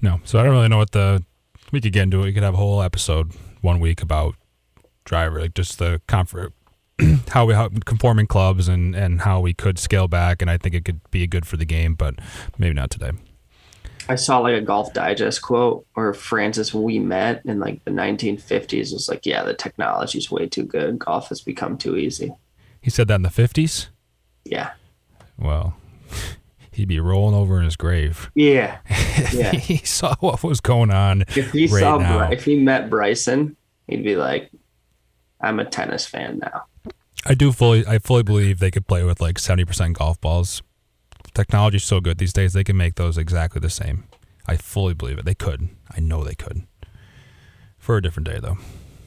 [0.00, 0.20] no.
[0.24, 1.24] So I don't really know what the
[1.72, 2.24] we could get into it.
[2.24, 4.34] We could have a whole episode one week about
[5.04, 6.52] driver, like just the comfort,
[7.28, 10.42] how we how conforming clubs and and how we could scale back.
[10.42, 12.14] And I think it could be good for the game, but
[12.58, 13.12] maybe not today.
[14.10, 19.08] I saw like a Golf Digest quote where Francis Ouimet in like the 1950s was
[19.08, 20.98] like, "Yeah, the technology's way too good.
[20.98, 22.32] Golf has become too easy."
[22.80, 23.88] He said that in the 50s.
[24.44, 24.70] Yeah.
[25.38, 25.76] Well,
[26.78, 28.30] he'd be rolling over in his grave.
[28.34, 28.78] Yeah.
[29.32, 29.50] Yeah.
[29.56, 31.22] he saw what was going on.
[31.36, 32.18] if he right saw now.
[32.18, 33.56] Bry- if he met Bryson,
[33.88, 34.50] he'd be like,
[35.40, 36.64] "I'm a tennis fan now."
[37.26, 40.62] I do fully, I fully believe they could play with like 70% golf balls.
[41.34, 44.04] Technology's so good these days; they can make those exactly the same.
[44.46, 45.24] I fully believe it.
[45.24, 45.68] They could.
[45.90, 46.62] I know they could.
[47.76, 48.58] For a different day, though,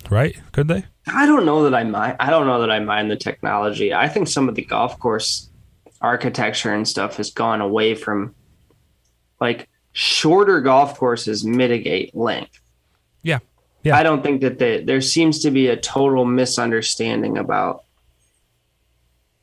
[0.09, 0.35] right?
[0.51, 0.85] Could they?
[1.07, 2.17] I don't know that I mind.
[2.19, 3.93] I don't know that I mind the technology.
[3.93, 5.50] I think some of the golf course
[6.01, 8.35] architecture and stuff has gone away from
[9.39, 12.59] like shorter golf courses mitigate length.
[13.23, 13.39] Yeah.
[13.83, 13.97] Yeah.
[13.97, 17.83] I don't think that they, there seems to be a total misunderstanding about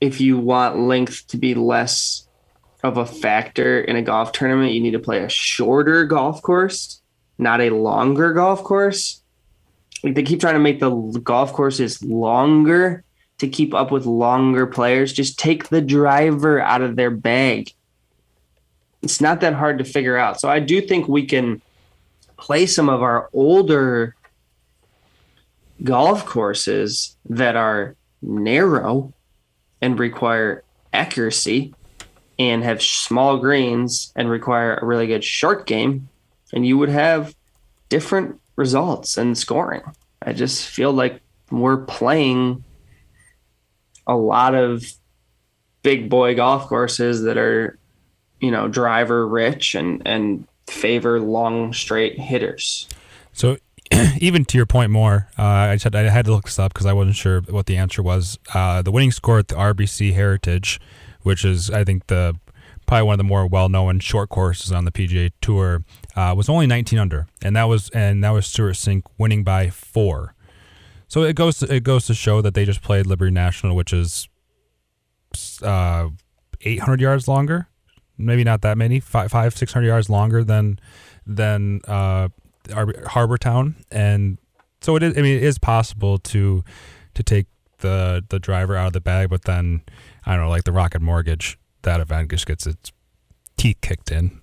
[0.00, 2.28] if you want length to be less
[2.84, 7.02] of a factor in a golf tournament, you need to play a shorter golf course,
[7.36, 9.22] not a longer golf course.
[10.04, 13.02] Like they keep trying to make the golf courses longer
[13.39, 15.12] to keep up with longer players.
[15.12, 17.72] Just take the driver out of their bag.
[19.03, 20.41] It's not that hard to figure out.
[20.41, 21.62] So I do think we can
[22.36, 24.14] play some of our older
[25.84, 29.12] golf courses that are narrow
[29.80, 31.74] and require accuracy
[32.39, 36.09] and have small greens and require a really good short game
[36.53, 37.34] and you would have
[37.89, 39.82] different results and scoring
[40.22, 41.20] i just feel like
[41.51, 42.64] we're playing
[44.09, 44.84] a lot of
[45.82, 47.78] big boy golf courses that are
[48.40, 52.88] you know driver rich and and favor long straight hitters
[53.32, 53.56] So,
[54.18, 56.86] even to your point more, uh, I said I had to look this up because
[56.86, 58.38] I wasn't sure what the answer was.
[58.52, 60.80] Uh, the winning score at the RBC Heritage,
[61.22, 62.34] which is I think the
[62.86, 65.84] probably one of the more well-known short courses on the PGA Tour,
[66.16, 69.70] uh, was only 19 under, and that was and that was Stewart Cink winning by
[69.70, 70.34] four.
[71.09, 73.92] So it goes to, it goes to show that they just played Liberty National, which
[73.92, 74.28] is
[75.62, 76.09] uh,
[76.61, 77.68] 800 yards longer,
[78.16, 80.78] maybe not that many, five, five 600 yards longer than
[81.26, 82.28] than uh,
[82.74, 84.38] Ar- Harbor Town, and
[84.80, 85.16] so it is.
[85.16, 86.62] I mean, it is possible to
[87.14, 87.46] to take
[87.78, 89.82] the the driver out of the bag, but then
[90.26, 92.92] I don't know, like the Rocket Mortgage, that event just gets its
[93.56, 94.40] teeth kicked in.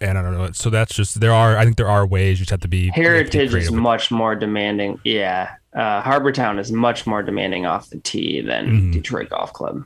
[0.00, 0.50] And I don't know.
[0.52, 1.56] So that's just there are.
[1.56, 2.38] I think there are ways.
[2.38, 5.00] You just have to be have to Heritage is much more demanding.
[5.04, 5.54] Yeah.
[5.74, 8.92] Uh, Harbortown is much more demanding off the tee than Mhm.
[8.94, 9.84] Detroit Golf Club.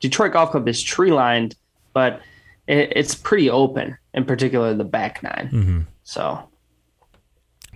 [0.00, 1.56] Detroit Golf Club is tree lined,
[1.94, 2.20] but
[2.66, 5.48] it, it's pretty open, in particular the back nine.
[5.52, 5.80] mm-hmm.
[6.04, 6.48] So,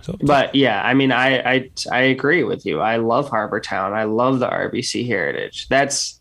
[0.01, 2.79] So, but yeah, I mean, I, I I agree with you.
[2.81, 3.93] I love Harbortown.
[3.93, 5.67] I love the RBC Heritage.
[5.69, 6.19] That's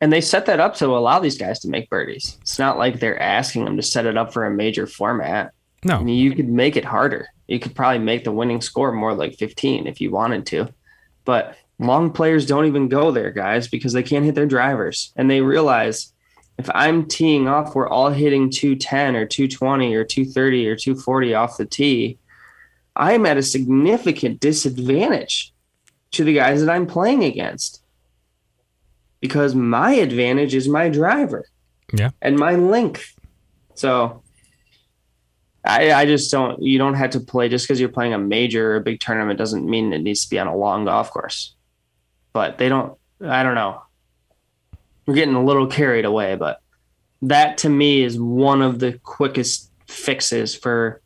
[0.00, 2.38] and they set that up to allow these guys to make birdies.
[2.40, 5.52] It's not like they're asking them to set it up for a major format.
[5.84, 7.28] No, I mean, you could make it harder.
[7.46, 10.68] You could probably make the winning score more like 15 if you wanted to.
[11.24, 15.12] But long players don't even go there, guys, because they can't hit their drivers.
[15.16, 16.12] And they realize
[16.58, 21.56] if I'm teeing off, we're all hitting 210 or 220 or 230 or 240 off
[21.56, 22.18] the tee.
[22.96, 25.52] I'm at a significant disadvantage
[26.12, 27.82] to the guys that I'm playing against
[29.20, 31.44] because my advantage is my driver
[31.92, 33.14] yeah, and my length.
[33.74, 34.22] So
[35.64, 38.72] I, I just don't you don't have to play just because you're playing a major
[38.72, 41.54] or a big tournament doesn't mean it needs to be on a long golf course.
[42.32, 43.82] But they don't I don't know.
[45.06, 46.60] We're getting a little carried away, but
[47.22, 51.00] that to me is one of the quickest fixes for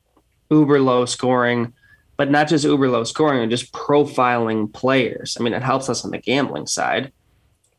[0.51, 1.73] uber low scoring,
[2.17, 5.37] but not just uber low scoring and just profiling players.
[5.39, 7.13] I mean, it helps us on the gambling side.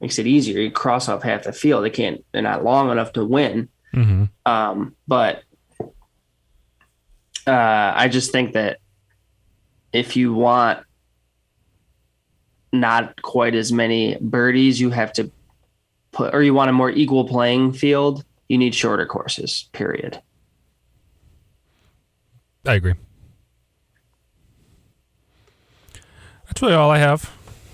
[0.04, 0.60] Makes it easier.
[0.60, 1.86] You cross off half the field.
[1.86, 2.26] They can't.
[2.34, 3.70] They're not long enough to win.
[3.94, 5.44] hmm Um, but
[7.48, 8.80] uh, I just think that
[9.94, 10.80] if you want
[12.74, 15.32] not quite as many birdies, you have to
[16.12, 19.70] put, or you want a more equal playing field, you need shorter courses.
[19.72, 20.22] Period.
[22.66, 22.96] I agree.
[26.48, 27.32] That's really all I have.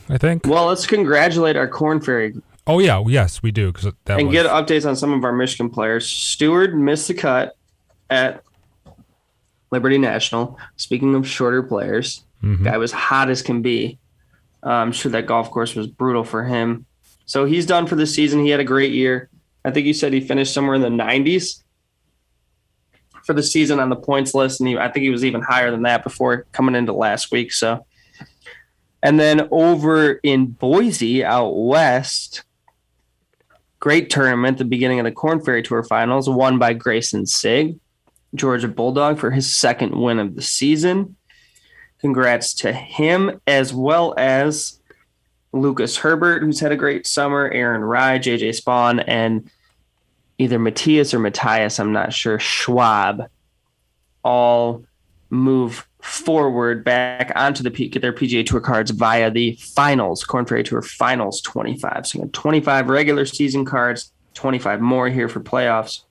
[0.10, 0.46] I think.
[0.48, 2.34] Well, let's congratulate our Korn Ferry.
[2.68, 3.72] Oh yeah, yes, we do.
[3.72, 6.08] Because that and was, get updates on some of our Michigan players.
[6.08, 7.56] Stewart missed the cut
[8.10, 8.44] at
[9.72, 10.58] Liberty National.
[10.78, 12.64] Speaking of shorter players, Mhm.
[12.64, 13.98] guy was hot as can be.
[14.66, 16.86] Uh, I'm sure that golf course was brutal for him.
[17.26, 18.44] So he's done for the season.
[18.44, 19.30] He had a great year.
[19.64, 21.64] I think you said he finished somewhere in the 90s
[23.26, 25.70] for the season on the points list, and he, I think he was even higher
[25.72, 27.52] than that before coming into last week.
[27.54, 27.86] So,
[29.02, 32.44] and then over in Boise out west,
[33.80, 34.58] great tournament.
[34.58, 37.80] The beginning of the Korn Ferry Tour Finals, won by Grayson Sigg,
[38.36, 41.16] Georgia Bulldog, for his second win of the season.
[42.02, 44.80] Congrats to him as well as
[45.52, 49.50] Lucas Herbert, who's had a great summer, Aaron Rai, JJ Spaun, and
[50.38, 53.30] either Matthias or Matthias, I'm not sure, Schwab,
[54.24, 54.86] all
[55.30, 60.46] move forward back onto the P- get their PGA Tour cards via the finals, Korn
[60.46, 62.08] Ferry Tour Finals 25.
[62.08, 66.04] So you got 25 regular season cards, 25 more here for playoffs.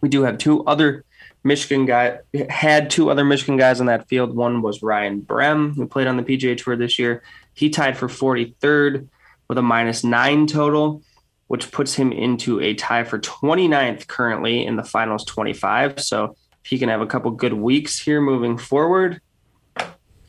[0.00, 1.04] We do have two other
[1.44, 4.34] Michigan guy had two other Michigan guys on that field.
[4.34, 7.22] One was Ryan Brehm, who played on the PGA Tour this year.
[7.52, 9.08] He tied for 43rd
[9.48, 11.02] with a minus nine total,
[11.48, 16.00] which puts him into a tie for 29th currently in the finals 25.
[16.00, 16.34] So
[16.64, 19.20] if he can have a couple good weeks here moving forward,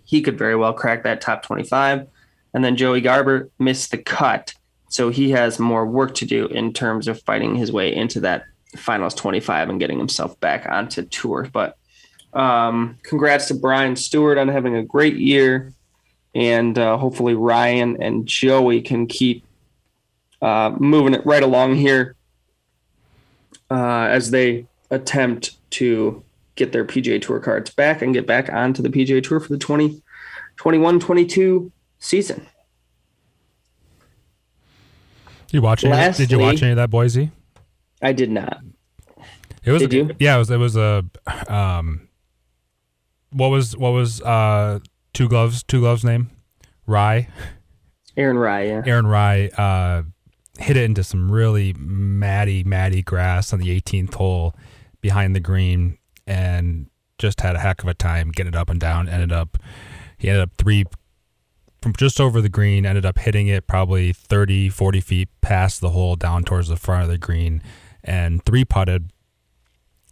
[0.04, 2.08] he could very well crack that top 25.
[2.54, 4.54] And then Joey Garber missed the cut.
[4.90, 8.44] So he has more work to do in terms of fighting his way into that
[8.76, 11.50] finals 25 and getting himself back onto tour.
[11.52, 11.78] But
[12.34, 15.74] um, congrats to Brian Stuard on having a great year.
[16.34, 19.46] And uh, hopefully Ryan and Joey can keep
[20.42, 22.18] uh, moving it right along here
[23.72, 26.25] uh, as they attempt to
[26.56, 29.58] get their PGA Tour cards back and get back onto the PGA Tour for the
[29.58, 32.48] 2021 22 season.
[35.52, 35.92] You watching?
[35.92, 37.32] did you watch any of that Boise?
[38.02, 38.60] I did not.
[39.64, 40.16] It was Did a, you?
[40.20, 41.04] yeah, it was it was a
[41.48, 42.08] um
[43.32, 44.80] what was what was uh
[45.14, 46.30] two gloves two gloves name?
[46.86, 47.30] Rai.
[48.16, 48.84] Aaron Rai, yeah.
[48.86, 50.04] Aaron Rai uh
[50.60, 54.56] hit it into some really matty, matty grass on the 18th hole
[55.02, 55.98] behind the green
[56.28, 59.08] and just had a heck of a time getting it up and down.
[59.08, 59.58] Ended up,
[60.18, 60.86] he ended up three
[61.82, 65.92] from just over the green, ended up hitting it probably 30, 40 feet past the
[65.92, 67.62] hole down towards the front of the green
[68.04, 69.12] and three putted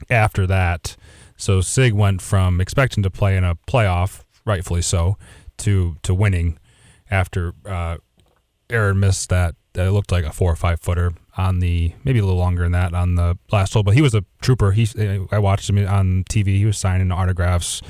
[0.09, 0.95] after that.
[1.35, 5.17] So Sigg went from expecting to play in a playoff, rightfully so,
[5.57, 6.59] to to winning
[7.09, 7.97] after uh,
[8.69, 9.55] Aaron missed that.
[9.73, 12.73] That looked like a four or five footer on the maybe a little longer than
[12.73, 13.81] that on the last hole.
[13.83, 14.71] But he was a trooper.
[14.71, 14.87] He
[15.31, 16.57] I watched him on TV.
[16.57, 17.81] He was signing autographs,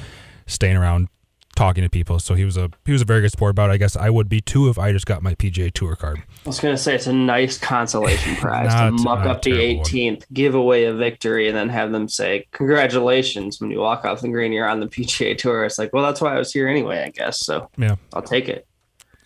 [0.47, 1.09] staying around,
[1.57, 2.19] talking to people.
[2.19, 3.73] So he was a he was a very good sport about it.
[3.73, 6.19] I guess I would be too if I just got my PGA Tour card.
[6.19, 9.85] I was gonna say it's a nice consolation prize to muck up the terrible one.
[9.85, 14.21] 18th, give away a victory, and then have them say congratulations when you walk off
[14.21, 14.53] the green.
[14.53, 15.65] You're on the PGA Tour.
[15.65, 17.39] It's like, well, that's why I was here anyway, I guess.
[17.45, 18.65] So Yeah, I'll take it.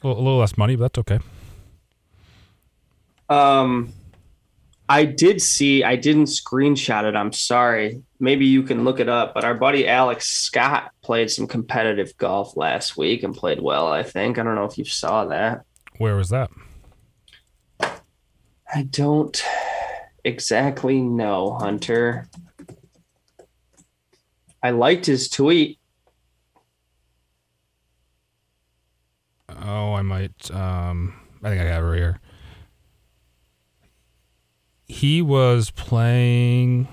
[0.04, 1.24] a little less money, but that's okay.
[3.30, 3.94] Um,
[4.90, 5.84] I did see.
[5.84, 7.16] I didn't screenshot it.
[7.16, 8.02] I'm sorry.
[8.20, 9.34] Maybe you can look it up.
[9.34, 13.88] But our buddy Alex Scott played some competitive golf last week and played well.
[13.88, 14.38] I think.
[14.38, 15.66] I don't know if you saw that.
[15.98, 16.50] Where was that?
[18.74, 19.44] I don't
[20.24, 22.30] exactly know, Hunter.
[24.62, 25.80] I liked his tweet.
[29.50, 30.52] Oh, I might.
[30.52, 31.14] Um,
[31.44, 32.22] I think I have it right here.
[34.88, 36.88] He was playing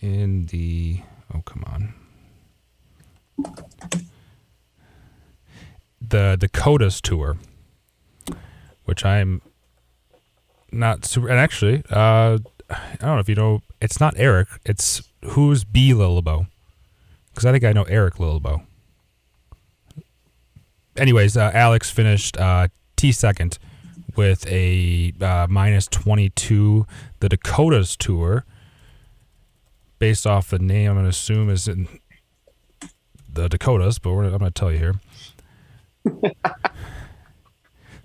[0.00, 1.00] in the.
[1.34, 1.94] Oh, come on.
[6.00, 7.36] The Dakotas tour,
[8.84, 9.42] which I'm
[10.72, 11.28] not super.
[11.28, 12.38] And actually, uh,
[12.70, 13.62] I don't know if you know.
[13.80, 14.48] It's not Eric.
[14.64, 16.46] It's who's B Lillibo,
[17.30, 18.62] because I think I know Eric Lillibo
[20.98, 23.58] anyways, uh, Alex finished uh, T second
[24.16, 26.86] with a uh, minus 22.
[27.20, 28.44] The Dakotas tour,
[29.98, 31.88] based off the name, I'm going to assume is in
[33.32, 34.94] the Dakotas, but we're, I'm going to tell you here.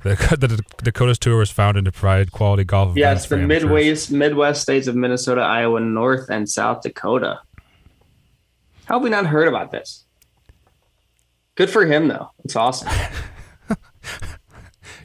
[0.03, 3.38] the, the Dakotas tour was founded to provide quality golf Yeah, it's the.
[3.38, 7.41] Midwest Midwest states of Minnesota, Iowa, North and South Dakota.
[8.86, 10.05] How have we not heard about this?
[11.55, 12.32] Good for him though.
[12.43, 12.89] It's awesome.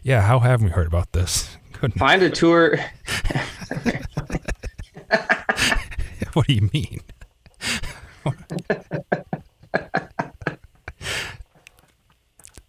[0.07, 1.57] Yeah, how haven't we heard about this?
[1.81, 2.79] Goodness, Find a tour.
[6.33, 7.01] what do you mean?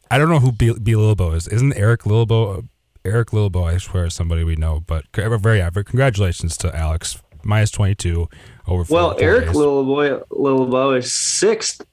[0.09, 1.47] I don't know who B, B Lilbo is.
[1.47, 2.67] Isn't Eric Lilbo
[3.05, 5.85] Eric Lilbo, I swear, is somebody we know, but very average.
[5.85, 7.21] Congratulations to Alex.
[7.43, 8.27] Minus 22
[8.67, 11.85] over Well, Eric Lilbo, Lilbo is sixth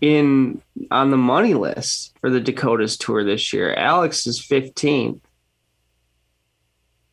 [0.00, 3.74] in on the money list for the Dakotas tour this year.
[3.74, 5.20] Alex is 15th.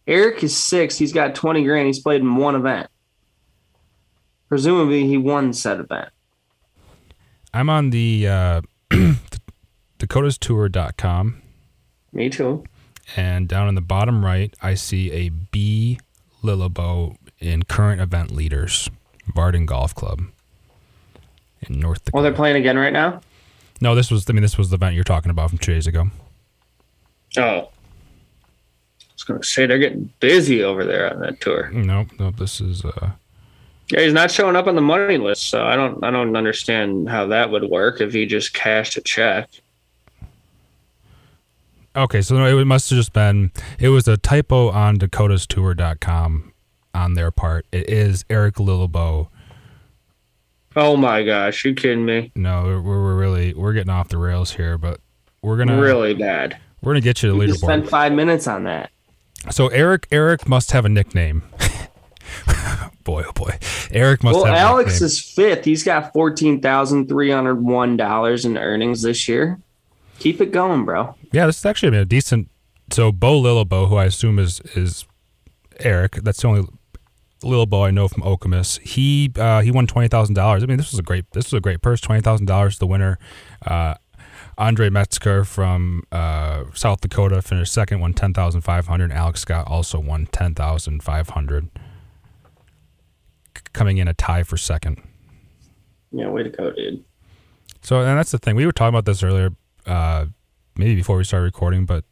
[0.07, 0.97] Eric is sixth.
[0.97, 1.87] He's got 20 grand.
[1.87, 2.89] He's played in one event.
[4.47, 6.09] Presumably, he won said event.
[7.53, 8.61] I'm on the uh,
[9.99, 11.41] dakotastour.com.
[12.13, 12.63] Me too.
[13.17, 15.99] And down in the bottom right, I see a B
[16.41, 18.89] Lillibo in current event leaders,
[19.33, 20.21] Varden Golf Club
[21.61, 22.11] in North Dakota.
[22.15, 23.21] Well, they're playing again right now.
[23.81, 24.25] No, this was.
[24.29, 26.09] I mean, this was the event you're talking about from two days ago.
[27.37, 27.67] Oh, I
[29.13, 31.69] was going to say they're getting busy over there on that tour.
[31.71, 32.83] No, no, this is.
[32.83, 33.11] uh
[33.91, 36.03] Yeah, he's not showing up on the money list, so I don't.
[36.03, 39.49] I don't understand how that would work if he just cashed a check.
[41.95, 46.53] Okay, so it must have just been it was a typo on dakotastour.com
[46.93, 47.65] on their part.
[47.71, 49.29] It is Eric Lillibo.
[50.77, 52.31] Oh my gosh, you kidding me?
[52.35, 54.99] No, we're, we're really we're getting off the rails here, but
[55.41, 56.55] we're gonna really bad.
[56.83, 57.57] We're gonna get you the leaderboard.
[57.57, 58.91] Spend five minutes on that.
[59.49, 61.41] So Eric Eric must have a nickname.
[63.03, 63.57] boy, oh boy,
[63.89, 64.35] Eric must.
[64.35, 65.65] Well, have Alex is fifth.
[65.65, 69.59] He's got fourteen thousand three hundred one dollars in earnings this year.
[70.19, 71.15] Keep it going, bro.
[71.31, 72.51] Yeah, this is actually a decent.
[72.91, 75.07] So Bo Lillibo, who I assume is is
[75.79, 76.17] Eric.
[76.17, 76.67] That's the only
[77.41, 78.79] Lillibo I know from Okemos.
[78.81, 80.63] He uh, he won twenty thousand dollars.
[80.63, 82.01] I mean, this was a great this was a great purse.
[82.01, 82.79] Twenty thousand dollars.
[82.79, 83.19] The winner,
[83.65, 83.95] uh,
[84.57, 89.11] Andre Metzger from uh, South Dakota finished second, won ten thousand five hundred.
[89.11, 91.69] Alex Scott also won ten thousand five hundred,
[93.73, 95.01] coming in a tie for second.
[96.11, 97.03] Yeah, way to go, dude.
[97.81, 98.55] So, and that's the thing.
[98.55, 99.51] We were talking about this earlier
[99.85, 100.25] uh,
[100.75, 102.03] maybe before we started recording, but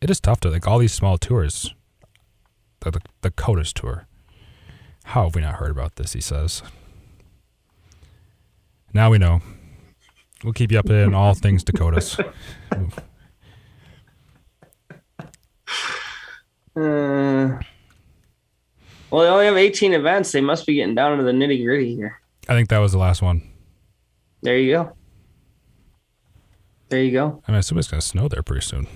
[0.00, 1.74] it is tough to like all these small tours.
[2.80, 4.06] The, the, the CODIS tour.
[5.10, 6.12] How have we not heard about this?
[6.12, 6.62] He says.
[8.94, 9.40] Now we know.
[10.44, 12.16] We'll keep you updated on all things Dakotas.
[16.76, 17.58] Uh,
[19.10, 20.30] well, they only have 18 events.
[20.30, 22.20] They must be getting down to the nitty gritty here.
[22.48, 23.42] I think that was the last one.
[24.42, 24.96] There you go.
[26.88, 27.42] There you go.
[27.46, 28.86] I mean, assume it's going to snow there pretty soon.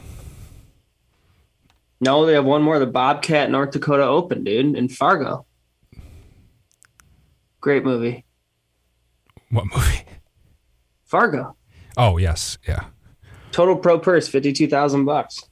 [2.00, 2.78] No, they have one more.
[2.78, 5.44] The Bobcat North Dakota Open, dude, in Fargo.
[7.64, 8.26] Great movie.
[9.48, 10.04] What movie?
[11.06, 11.56] Fargo.
[11.96, 12.84] Oh yes, yeah.
[13.52, 15.48] Total pro purse, fifty-two thousand bucks.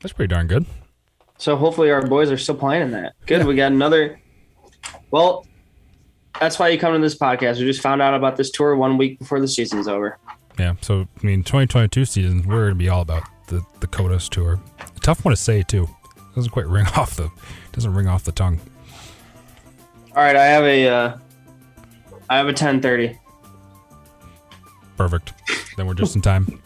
[0.00, 0.66] That's pretty darn good.
[1.38, 3.14] So hopefully our boys are still playing in that.
[3.24, 3.40] Good.
[3.40, 3.46] Yeah.
[3.46, 4.20] We got another.
[5.10, 5.46] Well,
[6.38, 7.56] that's why you come to this podcast.
[7.58, 10.18] We just found out about this tour one week before the season's over.
[10.58, 10.74] Yeah.
[10.82, 14.60] So I mean, 2022 season, we're going to be all about the the CODIS tour.
[14.78, 15.84] A tough one to say too.
[15.84, 17.30] It doesn't quite ring off the
[17.72, 18.60] doesn't ring off the tongue.
[20.16, 21.18] All right, I have a uh,
[22.30, 23.18] I have a 10:30.
[24.96, 25.34] Perfect.
[25.76, 26.62] Then we're just in time.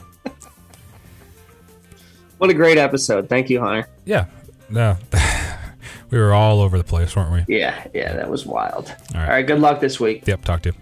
[2.38, 3.28] what a great episode.
[3.28, 3.88] Thank you, Hunter.
[4.04, 4.26] Yeah.
[4.68, 4.96] No.
[6.10, 7.56] we were all over the place, weren't we?
[7.56, 8.94] Yeah, yeah, that was wild.
[9.14, 9.24] All right.
[9.24, 10.28] All right, good luck this week.
[10.28, 10.76] Yep, talk to you.